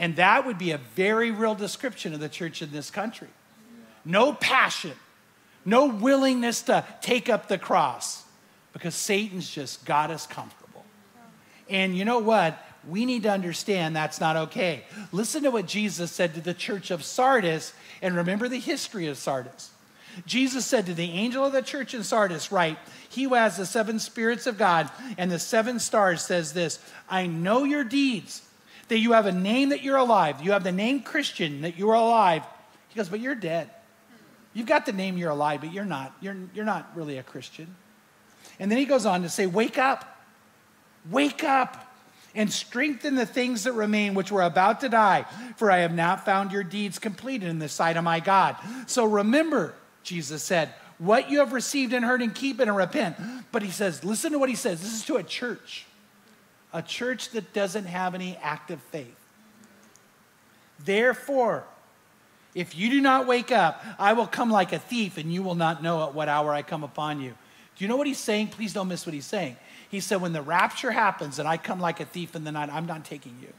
[0.00, 3.28] And that would be a very real description of the church in this country.
[4.02, 4.94] No passion,
[5.66, 8.24] no willingness to take up the cross
[8.72, 10.86] because Satan's just got us comfortable.
[11.68, 12.58] And you know what?
[12.88, 14.84] We need to understand that's not okay.
[15.12, 19.18] Listen to what Jesus said to the church of Sardis and remember the history of
[19.18, 19.70] Sardis.
[20.24, 22.78] Jesus said to the angel of the church in Sardis, Right,
[23.10, 27.26] he who has the seven spirits of God and the seven stars says this I
[27.26, 28.46] know your deeds,
[28.90, 30.42] that you have a name that you're alive.
[30.42, 32.42] You have the name Christian, that you are alive.
[32.88, 33.70] He goes, But you're dead.
[34.52, 36.12] You've got the name you're alive, but you're not.
[36.20, 37.74] You're, you're not really a Christian.
[38.58, 40.04] And then he goes on to say, Wake up.
[41.10, 41.86] Wake up
[42.34, 45.24] and strengthen the things that remain which were about to die,
[45.56, 48.56] for I have not found your deeds completed in the sight of my God.
[48.86, 53.16] So remember, Jesus said, what you have received and heard and keep it and repent.
[53.50, 54.80] But he says, listen to what he says.
[54.80, 55.86] This is to a church,
[56.72, 59.16] a church that doesn't have any active faith.
[60.84, 61.64] Therefore,
[62.54, 65.54] if you do not wake up, I will come like a thief, and you will
[65.54, 67.30] not know at what hour I come upon you.
[67.76, 68.48] Do you know what he's saying?
[68.48, 69.56] Please don't miss what he's saying.
[69.90, 72.68] He said, When the rapture happens and I come like a thief in the night,
[72.72, 73.52] I'm not taking you.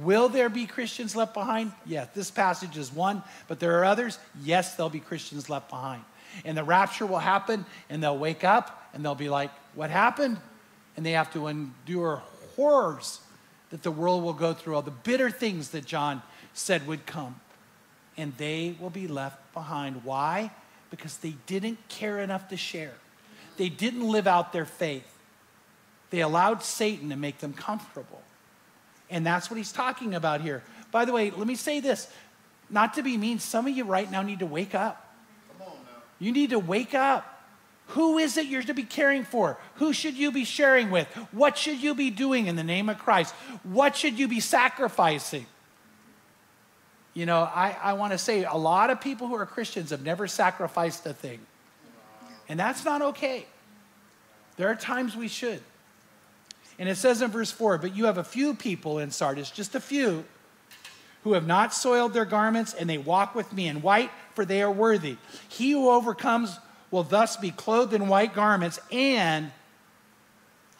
[0.00, 1.72] Will there be Christians left behind?
[1.84, 2.08] Yes.
[2.14, 4.18] This passage is one, but there are others.
[4.42, 6.02] Yes, there'll be Christians left behind.
[6.46, 10.38] And the rapture will happen, and they'll wake up and they'll be like, What happened?
[10.96, 12.22] And they have to endure
[12.56, 13.20] horrors
[13.70, 17.40] that the world will go through, all the bitter things that John said would come
[18.16, 20.04] and they will be left behind.
[20.04, 20.50] Why?
[20.90, 22.92] Because they didn't care enough to share.
[23.56, 25.06] They didn't live out their faith.
[26.10, 28.20] They allowed Satan to make them comfortable.
[29.08, 30.62] And that's what he's talking about here.
[30.90, 32.12] By the way, let me say this
[32.68, 35.14] not to be mean, some of you right now need to wake up.
[36.18, 37.31] You need to wake up.
[37.92, 39.58] Who is it you're to be caring for?
[39.74, 41.06] Who should you be sharing with?
[41.30, 43.34] What should you be doing in the name of Christ?
[43.64, 45.44] What should you be sacrificing?
[47.12, 50.02] You know, I, I want to say a lot of people who are Christians have
[50.02, 51.40] never sacrificed a thing.
[52.48, 53.44] And that's not okay.
[54.56, 55.60] There are times we should.
[56.78, 59.74] And it says in verse 4 But you have a few people in Sardis, just
[59.74, 60.24] a few,
[61.24, 64.62] who have not soiled their garments, and they walk with me in white, for they
[64.62, 65.18] are worthy.
[65.50, 66.58] He who overcomes
[66.92, 69.50] will thus be clothed in white garments, and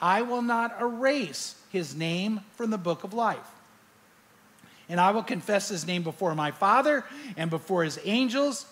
[0.01, 3.48] I will not erase his name from the book of life
[4.92, 7.03] and I will confess his name before my Father
[7.38, 8.66] and before his angels.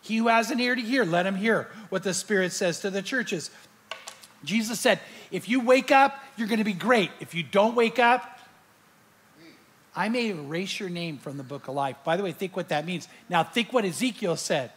[0.00, 2.90] He who has an ear to hear, let him hear what the Spirit says to
[2.90, 3.50] the churches.
[4.44, 4.98] Jesus said,
[5.30, 7.10] if you wake up, you're going to be great.
[7.20, 8.38] If you don't wake up,
[9.94, 11.96] I may erase your name from the book of life.
[12.02, 13.06] By the way, think what that means.
[13.28, 14.72] Now, think what Ezekiel said.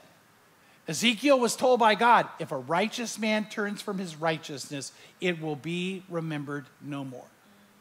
[0.87, 4.91] Ezekiel was told by God, if a righteous man turns from his righteousness,
[5.21, 7.25] it will be remembered no more,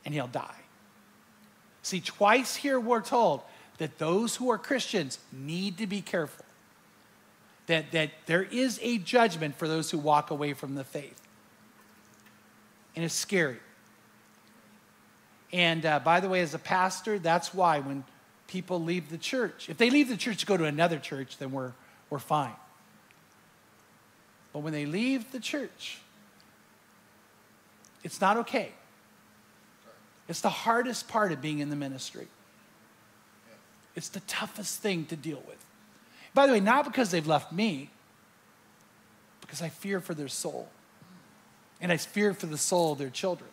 [0.05, 0.55] and he'll die.
[1.83, 3.43] See, twice here we're told
[3.79, 6.45] that those who are Christians need to be careful.
[7.67, 11.21] That, that there is a judgment for those who walk away from the faith.
[12.95, 13.59] And it's scary.
[15.53, 18.05] And uh, by the way, as a pastor, that's why when
[18.47, 21.51] people leave the church, if they leave the church to go to another church, then
[21.51, 21.73] we're,
[22.11, 22.55] we're fine.
[24.53, 25.99] But when they leave the church,
[28.05, 28.73] it's not okay.
[30.29, 32.29] It's the hardest part of being in the ministry.
[33.95, 35.65] It's the toughest thing to deal with.
[36.35, 37.91] By the way, not because they've left me,
[39.41, 40.69] because I fear for their soul.
[41.81, 43.51] And I fear for the soul of their children.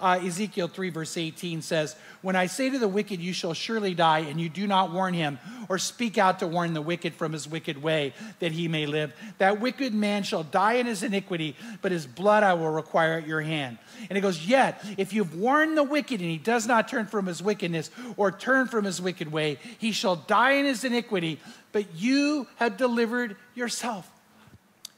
[0.00, 3.94] Uh, Ezekiel 3, verse 18 says, When I say to the wicked, You shall surely
[3.94, 7.32] die, and you do not warn him, or speak out to warn the wicked from
[7.32, 11.56] his wicked way, that he may live, that wicked man shall die in his iniquity,
[11.82, 13.78] but his blood I will require at your hand.
[14.08, 17.26] And it goes, Yet, if you've warned the wicked, and he does not turn from
[17.26, 21.38] his wickedness, or turn from his wicked way, he shall die in his iniquity,
[21.72, 24.10] but you have delivered yourself.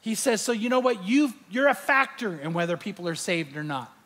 [0.02, 1.04] He says, So you know what?
[1.04, 3.96] you you're a factor in whether people are saved or not.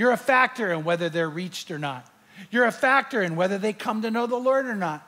[0.00, 2.06] You're a factor in whether they're reached or not.
[2.50, 5.06] You're a factor in whether they come to know the Lord or not.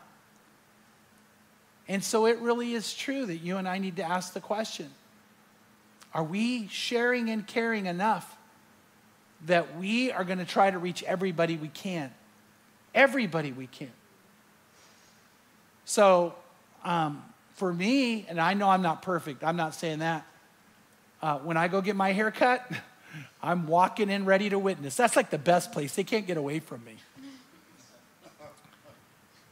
[1.88, 4.90] And so it really is true that you and I need to ask the question
[6.12, 8.36] Are we sharing and caring enough
[9.46, 12.12] that we are going to try to reach everybody we can?
[12.94, 13.92] Everybody we can.
[15.86, 16.34] So,
[16.84, 17.24] um,
[17.54, 20.26] for me, and I know I'm not perfect, I'm not saying that.
[21.22, 22.70] Uh, when I go get my hair cut,
[23.42, 24.96] I'm walking in ready to witness.
[24.96, 25.94] That's like the best place.
[25.94, 26.96] They can't get away from me.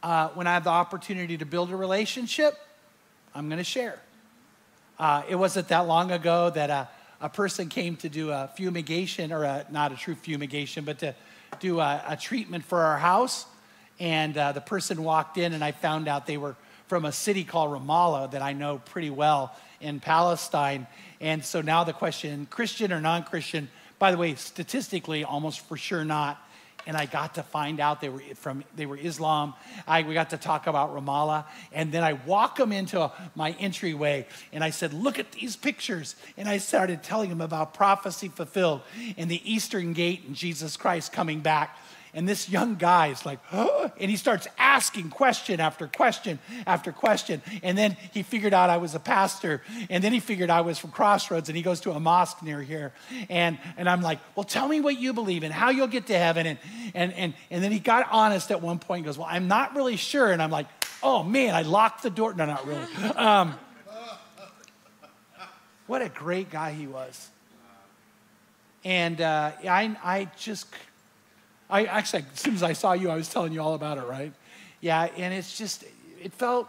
[0.03, 2.57] Uh, when I have the opportunity to build a relationship,
[3.35, 3.99] I'm going to share.
[4.97, 6.89] Uh, it wasn't that long ago that a,
[7.21, 11.15] a, person came to do a fumigation, or a, not a true fumigation, but to
[11.59, 13.45] do a, a treatment for our house.
[13.99, 16.55] And uh, the person walked in, and I found out they were
[16.87, 20.87] from a city called Ramallah that I know pretty well in Palestine.
[21.19, 23.69] And so now the question Christian or non Christian,
[23.99, 26.41] by the way, statistically, almost for sure not.
[26.87, 29.53] And I got to find out they were from they were Islam.
[29.87, 34.25] I, we got to talk about Ramallah, and then I walk them into my entryway,
[34.51, 38.81] and I said, "Look at these pictures." And I started telling them about prophecy fulfilled
[39.15, 41.77] and the Eastern Gate and Jesus Christ coming back.
[42.13, 46.91] And this young guy is like, oh, and he starts asking question after question after
[46.91, 47.41] question.
[47.63, 49.61] And then he figured out I was a pastor.
[49.89, 52.61] And then he figured I was from Crossroads and he goes to a mosque near
[52.61, 52.91] here.
[53.29, 56.17] And, and I'm like, well, tell me what you believe and how you'll get to
[56.17, 56.45] heaven.
[56.45, 56.59] And,
[56.93, 59.75] and, and, and then he got honest at one point and goes, well, I'm not
[59.75, 60.31] really sure.
[60.31, 60.67] And I'm like,
[61.01, 62.33] oh man, I locked the door.
[62.33, 62.85] No, not really.
[63.15, 63.55] Um,
[65.87, 67.29] what a great guy he was.
[68.83, 70.67] And uh, I, I just
[71.71, 74.03] I actually, as soon as I saw you, I was telling you all about it,
[74.03, 74.33] right?
[74.81, 75.85] Yeah, and it's just,
[76.21, 76.67] it felt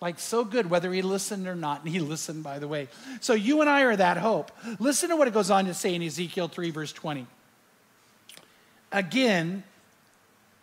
[0.00, 1.82] like so good whether he listened or not.
[1.82, 2.88] And he listened, by the way.
[3.20, 4.52] So you and I are that hope.
[4.78, 7.26] Listen to what it goes on to say in Ezekiel 3, verse 20.
[8.92, 9.64] Again,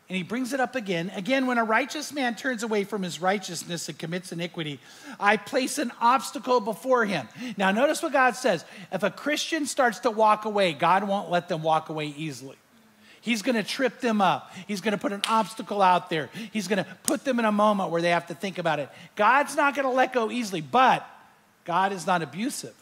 [0.07, 1.11] and he brings it up again.
[1.15, 4.79] Again, when a righteous man turns away from his righteousness and commits iniquity,
[5.19, 7.27] I place an obstacle before him.
[7.57, 8.63] Now, notice what God says.
[8.91, 12.55] If a Christian starts to walk away, God won't let them walk away easily.
[13.25, 14.53] He's going to trip them up.
[14.67, 16.29] He's going to put an obstacle out there.
[16.53, 18.87] He's going to put them in a moment where they have to think about it.
[19.15, 21.03] God's not going to let go easily, but
[21.63, 22.75] God is not abusive.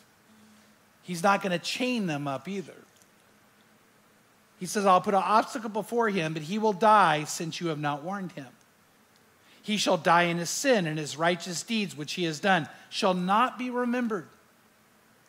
[1.01, 2.75] He's not going to chain them up either.
[4.59, 7.79] He says, I'll put an obstacle before him, but he will die since you have
[7.79, 8.47] not warned him.
[9.61, 13.13] He shall die in his sin, and his righteous deeds which he has done shall
[13.13, 14.27] not be remembered,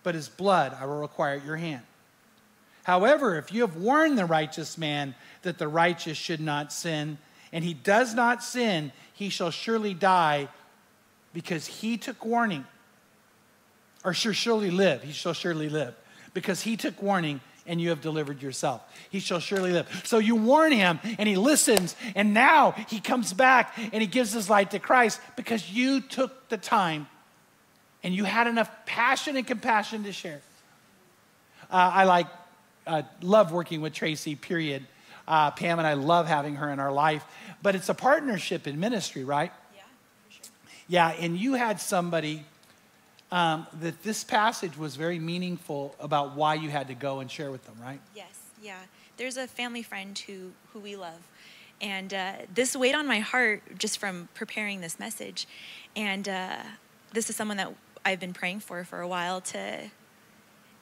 [0.03, 1.83] but his blood I will require at your hand.
[2.85, 7.19] However, if you have warned the righteous man that the righteous should not sin,
[7.53, 10.49] and he does not sin, he shall surely die
[11.33, 12.65] because he took warning.
[14.05, 15.03] Or shall surely live.
[15.03, 15.95] He shall surely live
[16.35, 18.83] because he took warning and you have delivered yourself.
[19.09, 20.03] He shall surely live.
[20.05, 24.33] So you warn him and he listens, and now he comes back and he gives
[24.33, 27.07] his life to Christ because you took the time
[28.03, 30.43] and you had enough passion and compassion to share.
[31.71, 32.27] Uh, I like
[32.87, 34.87] uh, love working with Tracy, period.
[35.27, 37.25] Uh, Pam and I love having her in our life,
[37.63, 39.53] but it's a partnership in ministry, right?
[39.75, 39.83] Yeah,
[40.27, 40.53] for sure.
[40.87, 42.45] Yeah, and you had somebody
[43.33, 47.51] um, that this passage was very meaningful about why you had to go and share
[47.51, 48.01] with them, right?
[48.15, 48.77] Yes, yeah.
[49.17, 51.21] There's a family friend who, who we love.
[51.81, 55.47] And uh, this weighed on my heart just from preparing this message.
[55.97, 56.59] And uh,
[57.13, 57.73] this is someone that
[58.05, 59.91] I've been praying for for a while to,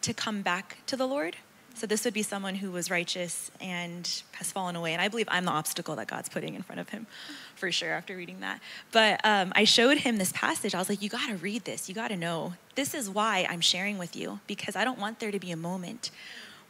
[0.03, 1.37] to come back to the Lord
[1.75, 4.93] so this would be someone who was righteous and has fallen away.
[4.93, 7.07] And I believe I'm the obstacle that God's putting in front of him
[7.55, 8.61] for sure after reading that.
[8.91, 10.75] But um, I showed him this passage.
[10.75, 11.89] I was like, you got to read this.
[11.89, 12.55] You got to know.
[12.75, 15.57] This is why I'm sharing with you because I don't want there to be a
[15.57, 16.11] moment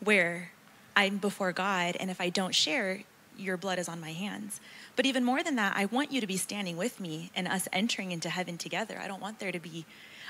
[0.01, 0.51] where
[0.97, 3.03] I'm before God and if I don't share,
[3.39, 4.61] your blood is on my hands.
[4.95, 7.67] But even more than that, I want you to be standing with me and us
[7.73, 8.99] entering into heaven together.
[9.03, 9.87] I don't want there to be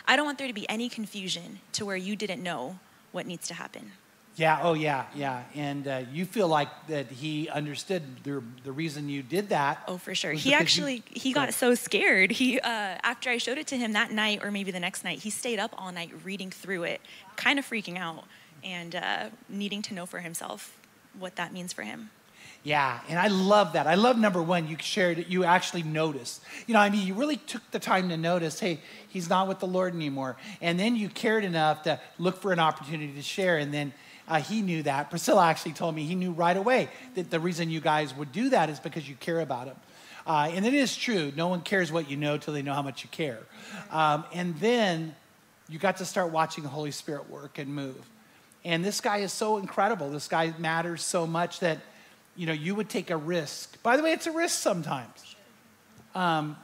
[0.06, 2.80] I don't want there to be any confusion to where you didn't know
[3.12, 3.92] what needs to happen.
[4.36, 5.42] Yeah, oh yeah, yeah.
[5.54, 9.82] And uh, you feel like that he understood the, the reason you did that.
[9.86, 10.32] Oh, for sure.
[10.32, 12.30] He actually, you, he got so scared.
[12.30, 15.18] He, uh, after I showed it to him that night or maybe the next night,
[15.18, 17.02] he stayed up all night reading through it,
[17.36, 18.24] kind of freaking out
[18.64, 20.78] and uh, needing to know for himself
[21.18, 22.10] what that means for him.
[22.64, 23.88] Yeah, and I love that.
[23.88, 26.42] I love number one, you shared it, you actually noticed.
[26.68, 29.58] You know, I mean, you really took the time to notice, hey, he's not with
[29.58, 30.36] the Lord anymore.
[30.60, 33.58] And then you cared enough to look for an opportunity to share.
[33.58, 33.92] And then
[34.28, 35.10] uh, he knew that.
[35.10, 38.50] Priscilla actually told me he knew right away that the reason you guys would do
[38.50, 39.76] that is because you care about him.
[40.26, 41.32] Uh, and it is true.
[41.36, 43.40] No one cares what you know till they know how much you care.
[43.90, 45.14] Um, and then
[45.68, 48.06] you got to start watching the Holy Spirit work and move.
[48.64, 50.10] And this guy is so incredible.
[50.10, 51.78] This guy matters so much that,
[52.36, 53.82] you know, you would take a risk.
[53.82, 55.34] By the way, it's a risk sometimes.
[56.14, 56.56] Um,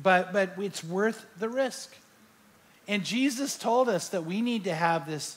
[0.00, 1.96] but, but it's worth the risk.
[2.86, 5.36] And Jesus told us that we need to have this,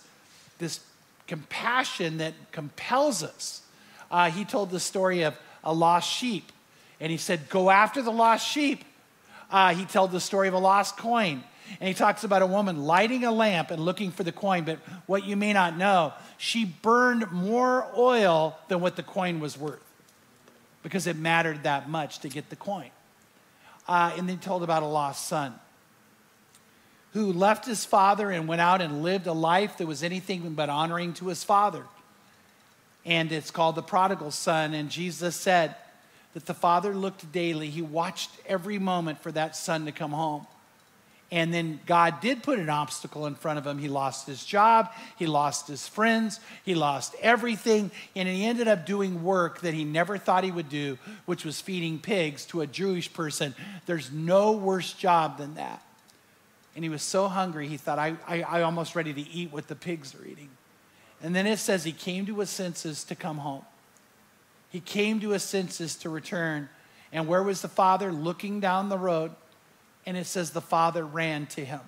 [0.59, 0.81] this
[1.29, 3.61] compassion that compels us.
[4.11, 6.51] Uh, he told the story of a lost sheep,
[6.99, 8.83] and he said, Go after the lost sheep.
[9.51, 11.43] Uh, he told the story of a lost coin.
[11.79, 14.63] And he talks about a woman lighting a lamp and looking for the coin.
[14.63, 19.55] But what you may not know, she burned more oil than what the coin was
[19.55, 19.83] worth
[20.81, 22.89] because it mattered that much to get the coin.
[23.87, 25.53] Uh, and then he told about a lost son
[27.13, 30.69] who left his father and went out and lived a life that was anything but
[30.69, 31.83] honoring to his father.
[33.05, 34.73] And it's called the prodigal son.
[34.73, 35.75] And Jesus said
[36.33, 40.45] that the father looked daily, he watched every moment for that son to come home.
[41.31, 43.77] And then God did put an obstacle in front of him.
[43.77, 48.85] He lost his job, he lost his friends, he lost everything, and he ended up
[48.85, 52.67] doing work that he never thought he would do, which was feeding pigs to a
[52.67, 53.53] Jewish person.
[53.85, 55.83] There's no worse job than that.
[56.75, 59.67] And he was so hungry, he thought, I, I, I almost ready to eat what
[59.67, 60.49] the pigs are eating.
[61.21, 63.65] And then it says he came to his senses to come home.
[64.69, 66.69] He came to his senses to return.
[67.11, 68.11] And where was the father?
[68.11, 69.31] Looking down the road
[70.05, 71.81] and it says the father ran to him.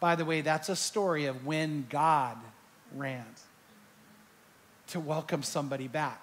[0.00, 2.36] By the way, that's a story of when God
[2.94, 3.24] ran
[4.88, 6.20] to welcome somebody back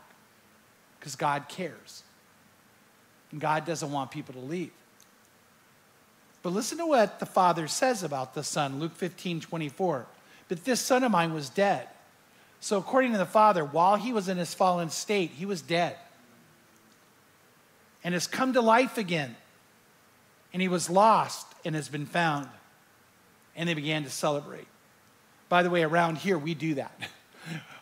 [1.00, 2.04] because God cares.
[3.32, 4.72] And God doesn't want people to leave.
[6.46, 10.06] But listen to what the father says about the son, Luke 15 24.
[10.48, 11.88] But this son of mine was dead.
[12.60, 15.96] So, according to the father, while he was in his fallen state, he was dead
[18.04, 19.36] and has come to life again
[20.54, 22.48] and he was lost and has been found.
[23.56, 24.68] And they began to celebrate.
[25.50, 26.96] By the way, around here, we do that.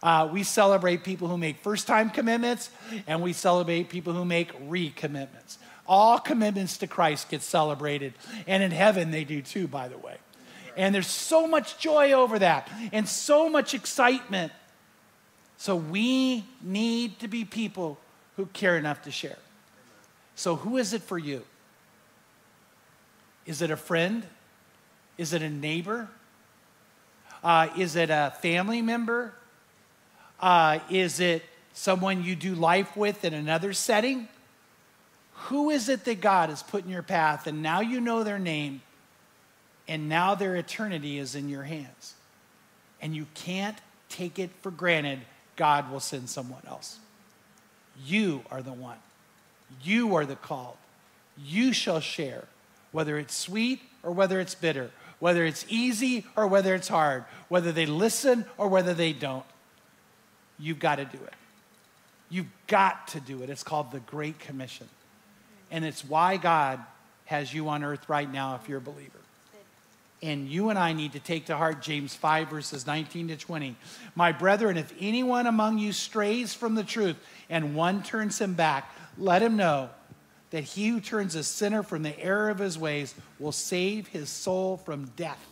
[0.01, 2.70] Uh, we celebrate people who make first time commitments,
[3.07, 5.55] and we celebrate people who make recommitments.
[5.88, 8.13] All commitments to Christ get celebrated,
[8.47, 10.17] and in heaven they do too, by the way.
[10.77, 14.51] And there's so much joy over that, and so much excitement.
[15.57, 17.97] So we need to be people
[18.38, 19.38] who care enough to share.
[20.36, 21.43] So, who is it for you?
[23.45, 24.25] Is it a friend?
[25.17, 26.09] Is it a neighbor?
[27.43, 29.34] Uh, is it a family member?
[30.39, 34.27] Uh, is it someone you do life with in another setting?
[35.48, 38.39] Who is it that God has put in your path and now you know their
[38.39, 38.82] name
[39.88, 42.14] and now their eternity is in your hands?
[43.02, 43.78] And you can't
[44.08, 45.20] take it for granted
[45.56, 46.98] God will send someone else.
[48.06, 48.98] You are the one.
[49.84, 50.78] You are the called.
[51.38, 52.46] You shall share
[52.91, 57.72] whether it's sweet or whether it's bitter, whether it's easy or whether it's hard, whether
[57.72, 59.46] they listen or whether they don't.
[60.58, 61.34] You've got to do it.
[62.30, 63.50] You've got to do it.
[63.50, 64.88] It's called the Great Commission.
[65.74, 66.80] And it's why God
[67.26, 69.19] has you on earth right now if you're a believer.
[70.21, 73.76] And you and I need to take to heart James 5, verses 19 to 20.
[74.15, 77.17] My brethren, if anyone among you strays from the truth
[77.49, 79.89] and one turns him back, let him know
[80.51, 84.30] that he who turns a sinner from the error of his ways will save his
[84.30, 85.43] soul from death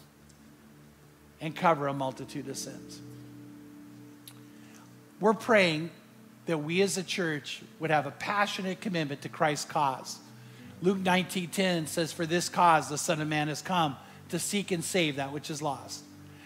[1.42, 3.02] and cover a multitude of sins.
[5.20, 5.90] We're praying
[6.46, 10.20] that we as a church would have a passionate commitment to Christ's cause.
[10.82, 13.96] Luke 19:10 says, For this cause the Son of Man has come
[14.30, 16.04] to seek and save that which is lost.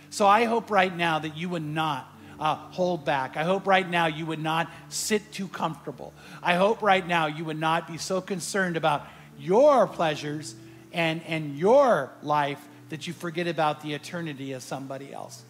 [0.09, 3.37] So I hope right now that you would not uh, hold back.
[3.37, 6.13] I hope right now you would not sit too comfortable.
[6.43, 9.07] I hope right now you would not be so concerned about
[9.39, 10.55] your pleasures
[10.91, 15.43] and, and your life that you forget about the eternity of somebody else.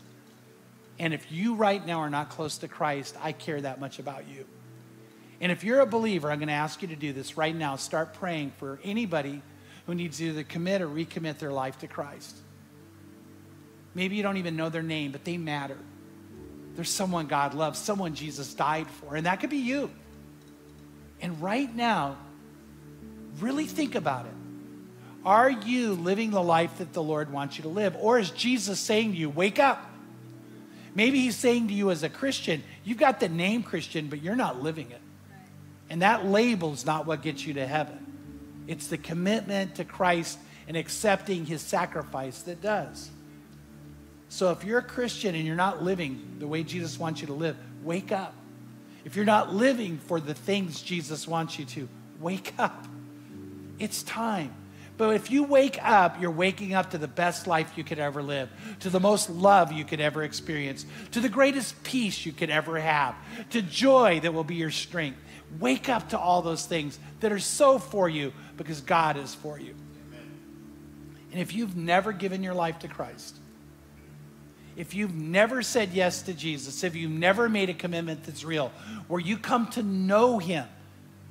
[0.97, 4.27] And if you right now are not close to Christ, I care that much about
[4.27, 4.45] you.
[5.41, 7.75] And if you're a believer, I'm going to ask you to do this right now.
[7.75, 9.41] Start praying for anybody
[9.85, 12.37] who needs to either commit or recommit their life to Christ.
[13.93, 15.77] Maybe you don't even know their name, but they matter.
[16.75, 19.89] There's someone God loves, someone Jesus died for, and that could be you.
[21.21, 22.17] And right now,
[23.39, 24.33] really think about it.
[25.25, 27.95] Are you living the life that the Lord wants you to live?
[27.99, 29.89] Or is Jesus saying to you, wake up?
[30.95, 34.35] Maybe he's saying to you as a Christian, you've got the name Christian, but you're
[34.35, 35.01] not living it.
[35.89, 38.63] And that label's not what gets you to heaven.
[38.67, 43.11] It's the commitment to Christ and accepting his sacrifice that does.
[44.29, 47.33] So if you're a Christian and you're not living the way Jesus wants you to
[47.33, 48.33] live, wake up.
[49.03, 51.87] If you're not living for the things Jesus wants you to,
[52.19, 52.87] wake up.
[53.77, 54.53] It's time.
[54.97, 58.23] But if you wake up, you're waking up to the best life you could ever
[58.23, 62.49] live, to the most love you could ever experience, to the greatest peace you could
[62.49, 63.15] ever have,
[63.49, 65.19] to joy that will be your strength.
[65.59, 69.59] Wake up to all those things that are so for you because God is for
[69.59, 69.75] you.
[71.31, 73.35] And if you've never given your life to Christ,
[74.77, 78.71] if you've never said yes to Jesus, if you've never made a commitment that's real,
[79.07, 80.65] where you come to know Him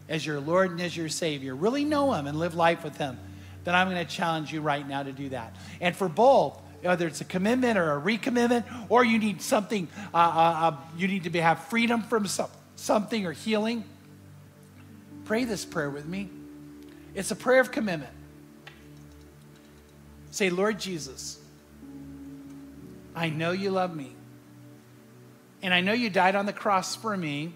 [0.08, 3.18] as your Lord and as your Savior, really know Him and live life with Him,
[3.64, 5.56] then I'm going to challenge you right now to do that.
[5.80, 10.16] And for both, whether it's a commitment or a recommitment, or you need something, uh,
[10.16, 13.84] uh, uh, you need to be, have freedom from some, something or healing,
[15.24, 16.28] pray this prayer with me.
[17.14, 18.12] It's a prayer of commitment.
[20.30, 21.38] Say, Lord Jesus,
[23.14, 24.12] I know you love me.
[25.62, 27.54] And I know you died on the cross for me,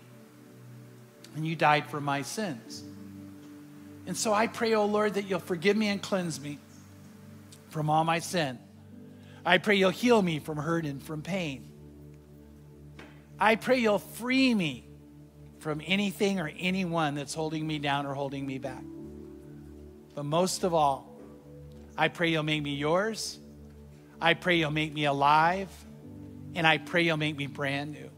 [1.37, 2.83] and you died for my sins.
[4.09, 6.59] And so I pray, oh Lord, that you'll forgive me and cleanse me
[7.69, 8.59] from all my sin.
[9.45, 11.69] I pray you'll heal me from hurt and from pain.
[13.39, 14.89] I pray you'll free me
[15.59, 18.83] from anything or anyone that's holding me down or holding me back.
[20.15, 21.15] But most of all,
[21.95, 23.39] I pray you'll make me yours.
[24.23, 25.69] I pray you'll make me alive.
[26.55, 28.09] And I pray you'll make me brand new.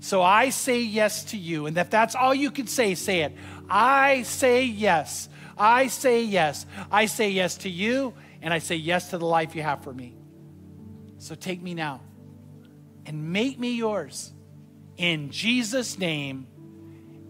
[0.00, 1.66] So I say yes to you.
[1.66, 3.36] And if that's all you can say, say it.
[3.74, 5.30] I say yes.
[5.56, 6.66] I say yes.
[6.90, 8.12] I say yes to you,
[8.42, 10.14] and I say yes to the life you have for me.
[11.16, 12.02] So take me now
[13.06, 14.32] and make me yours.
[14.98, 16.46] In Jesus' name,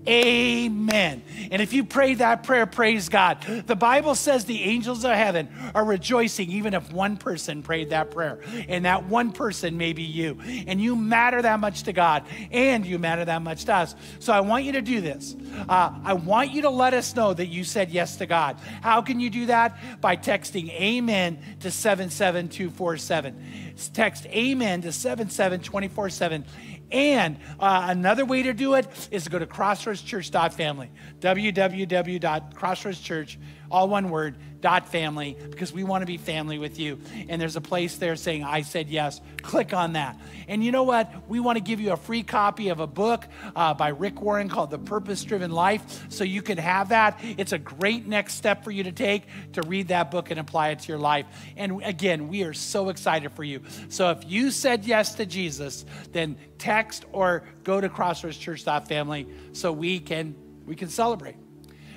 [0.09, 1.23] Amen.
[1.53, 3.41] And if you pray that prayer, praise God.
[3.67, 8.11] The Bible says the angels of heaven are rejoicing even if one person prayed that
[8.11, 8.41] prayer.
[8.69, 10.39] And that one person may be you.
[10.67, 13.95] And you matter that much to God, and you matter that much to us.
[14.19, 15.37] So I want you to do this.
[15.69, 18.57] Uh, I want you to let us know that you said yes to God.
[18.81, 20.01] How can you do that?
[20.01, 23.45] By texting Amen to 77247.
[23.93, 26.45] Text Amen to 77247
[26.93, 30.91] and uh, another way to do it is to go to crossroadschurch.family,
[31.21, 33.37] www.crossroadschurch,
[33.73, 37.01] all one word, dot family, because we want to be family with you.
[37.29, 39.21] And there's a place there saying, I said yes.
[39.43, 40.21] Click on that.
[40.47, 41.29] And you know what?
[41.29, 44.49] We want to give you a free copy of a book uh, by Rick Warren
[44.49, 47.19] called The Purpose Driven Life, so you can have that.
[47.39, 50.69] It's a great next step for you to take to read that book and apply
[50.69, 51.27] it to your life.
[51.57, 53.63] And again, we are so excited for you.
[53.89, 59.99] So if you said yes to Jesus, then text or go to crossroadschurch.family so we
[59.99, 61.42] can we can celebrate.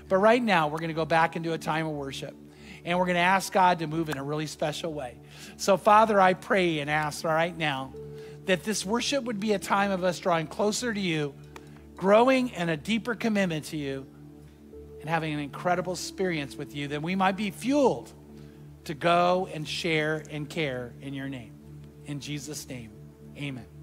[0.07, 2.35] But right now, we're going to go back into a time of worship.
[2.83, 5.17] And we're going to ask God to move in a really special way.
[5.57, 7.93] So, Father, I pray and ask right now
[8.45, 11.33] that this worship would be a time of us drawing closer to you,
[11.95, 14.05] growing in a deeper commitment to you,
[14.99, 18.13] and having an incredible experience with you, that we might be fueled
[18.83, 21.53] to go and share and care in your name.
[22.05, 22.91] In Jesus' name,
[23.35, 23.74] amen.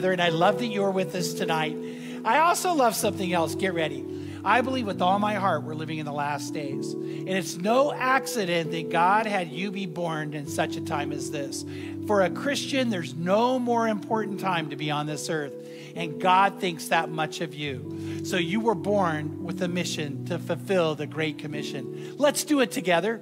[0.00, 1.76] Together, and I love that you're with us tonight.
[2.24, 3.54] I also love something else.
[3.54, 4.06] Get ready.
[4.42, 6.94] I believe with all my heart we're living in the last days.
[6.94, 11.30] And it's no accident that God had you be born in such a time as
[11.30, 11.66] this.
[12.06, 15.52] For a Christian, there's no more important time to be on this earth.
[15.94, 18.22] And God thinks that much of you.
[18.24, 22.14] So you were born with a mission to fulfill the Great Commission.
[22.16, 23.20] Let's do it together.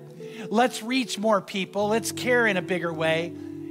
[0.49, 1.89] Let's reach more people.
[1.89, 3.27] Let's care in a bigger way.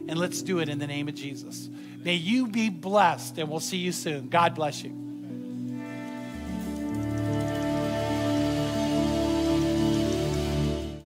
[0.09, 1.69] And let's do it in the name of Jesus.
[2.03, 4.29] May you be blessed, and we'll see you soon.
[4.29, 5.06] God bless you.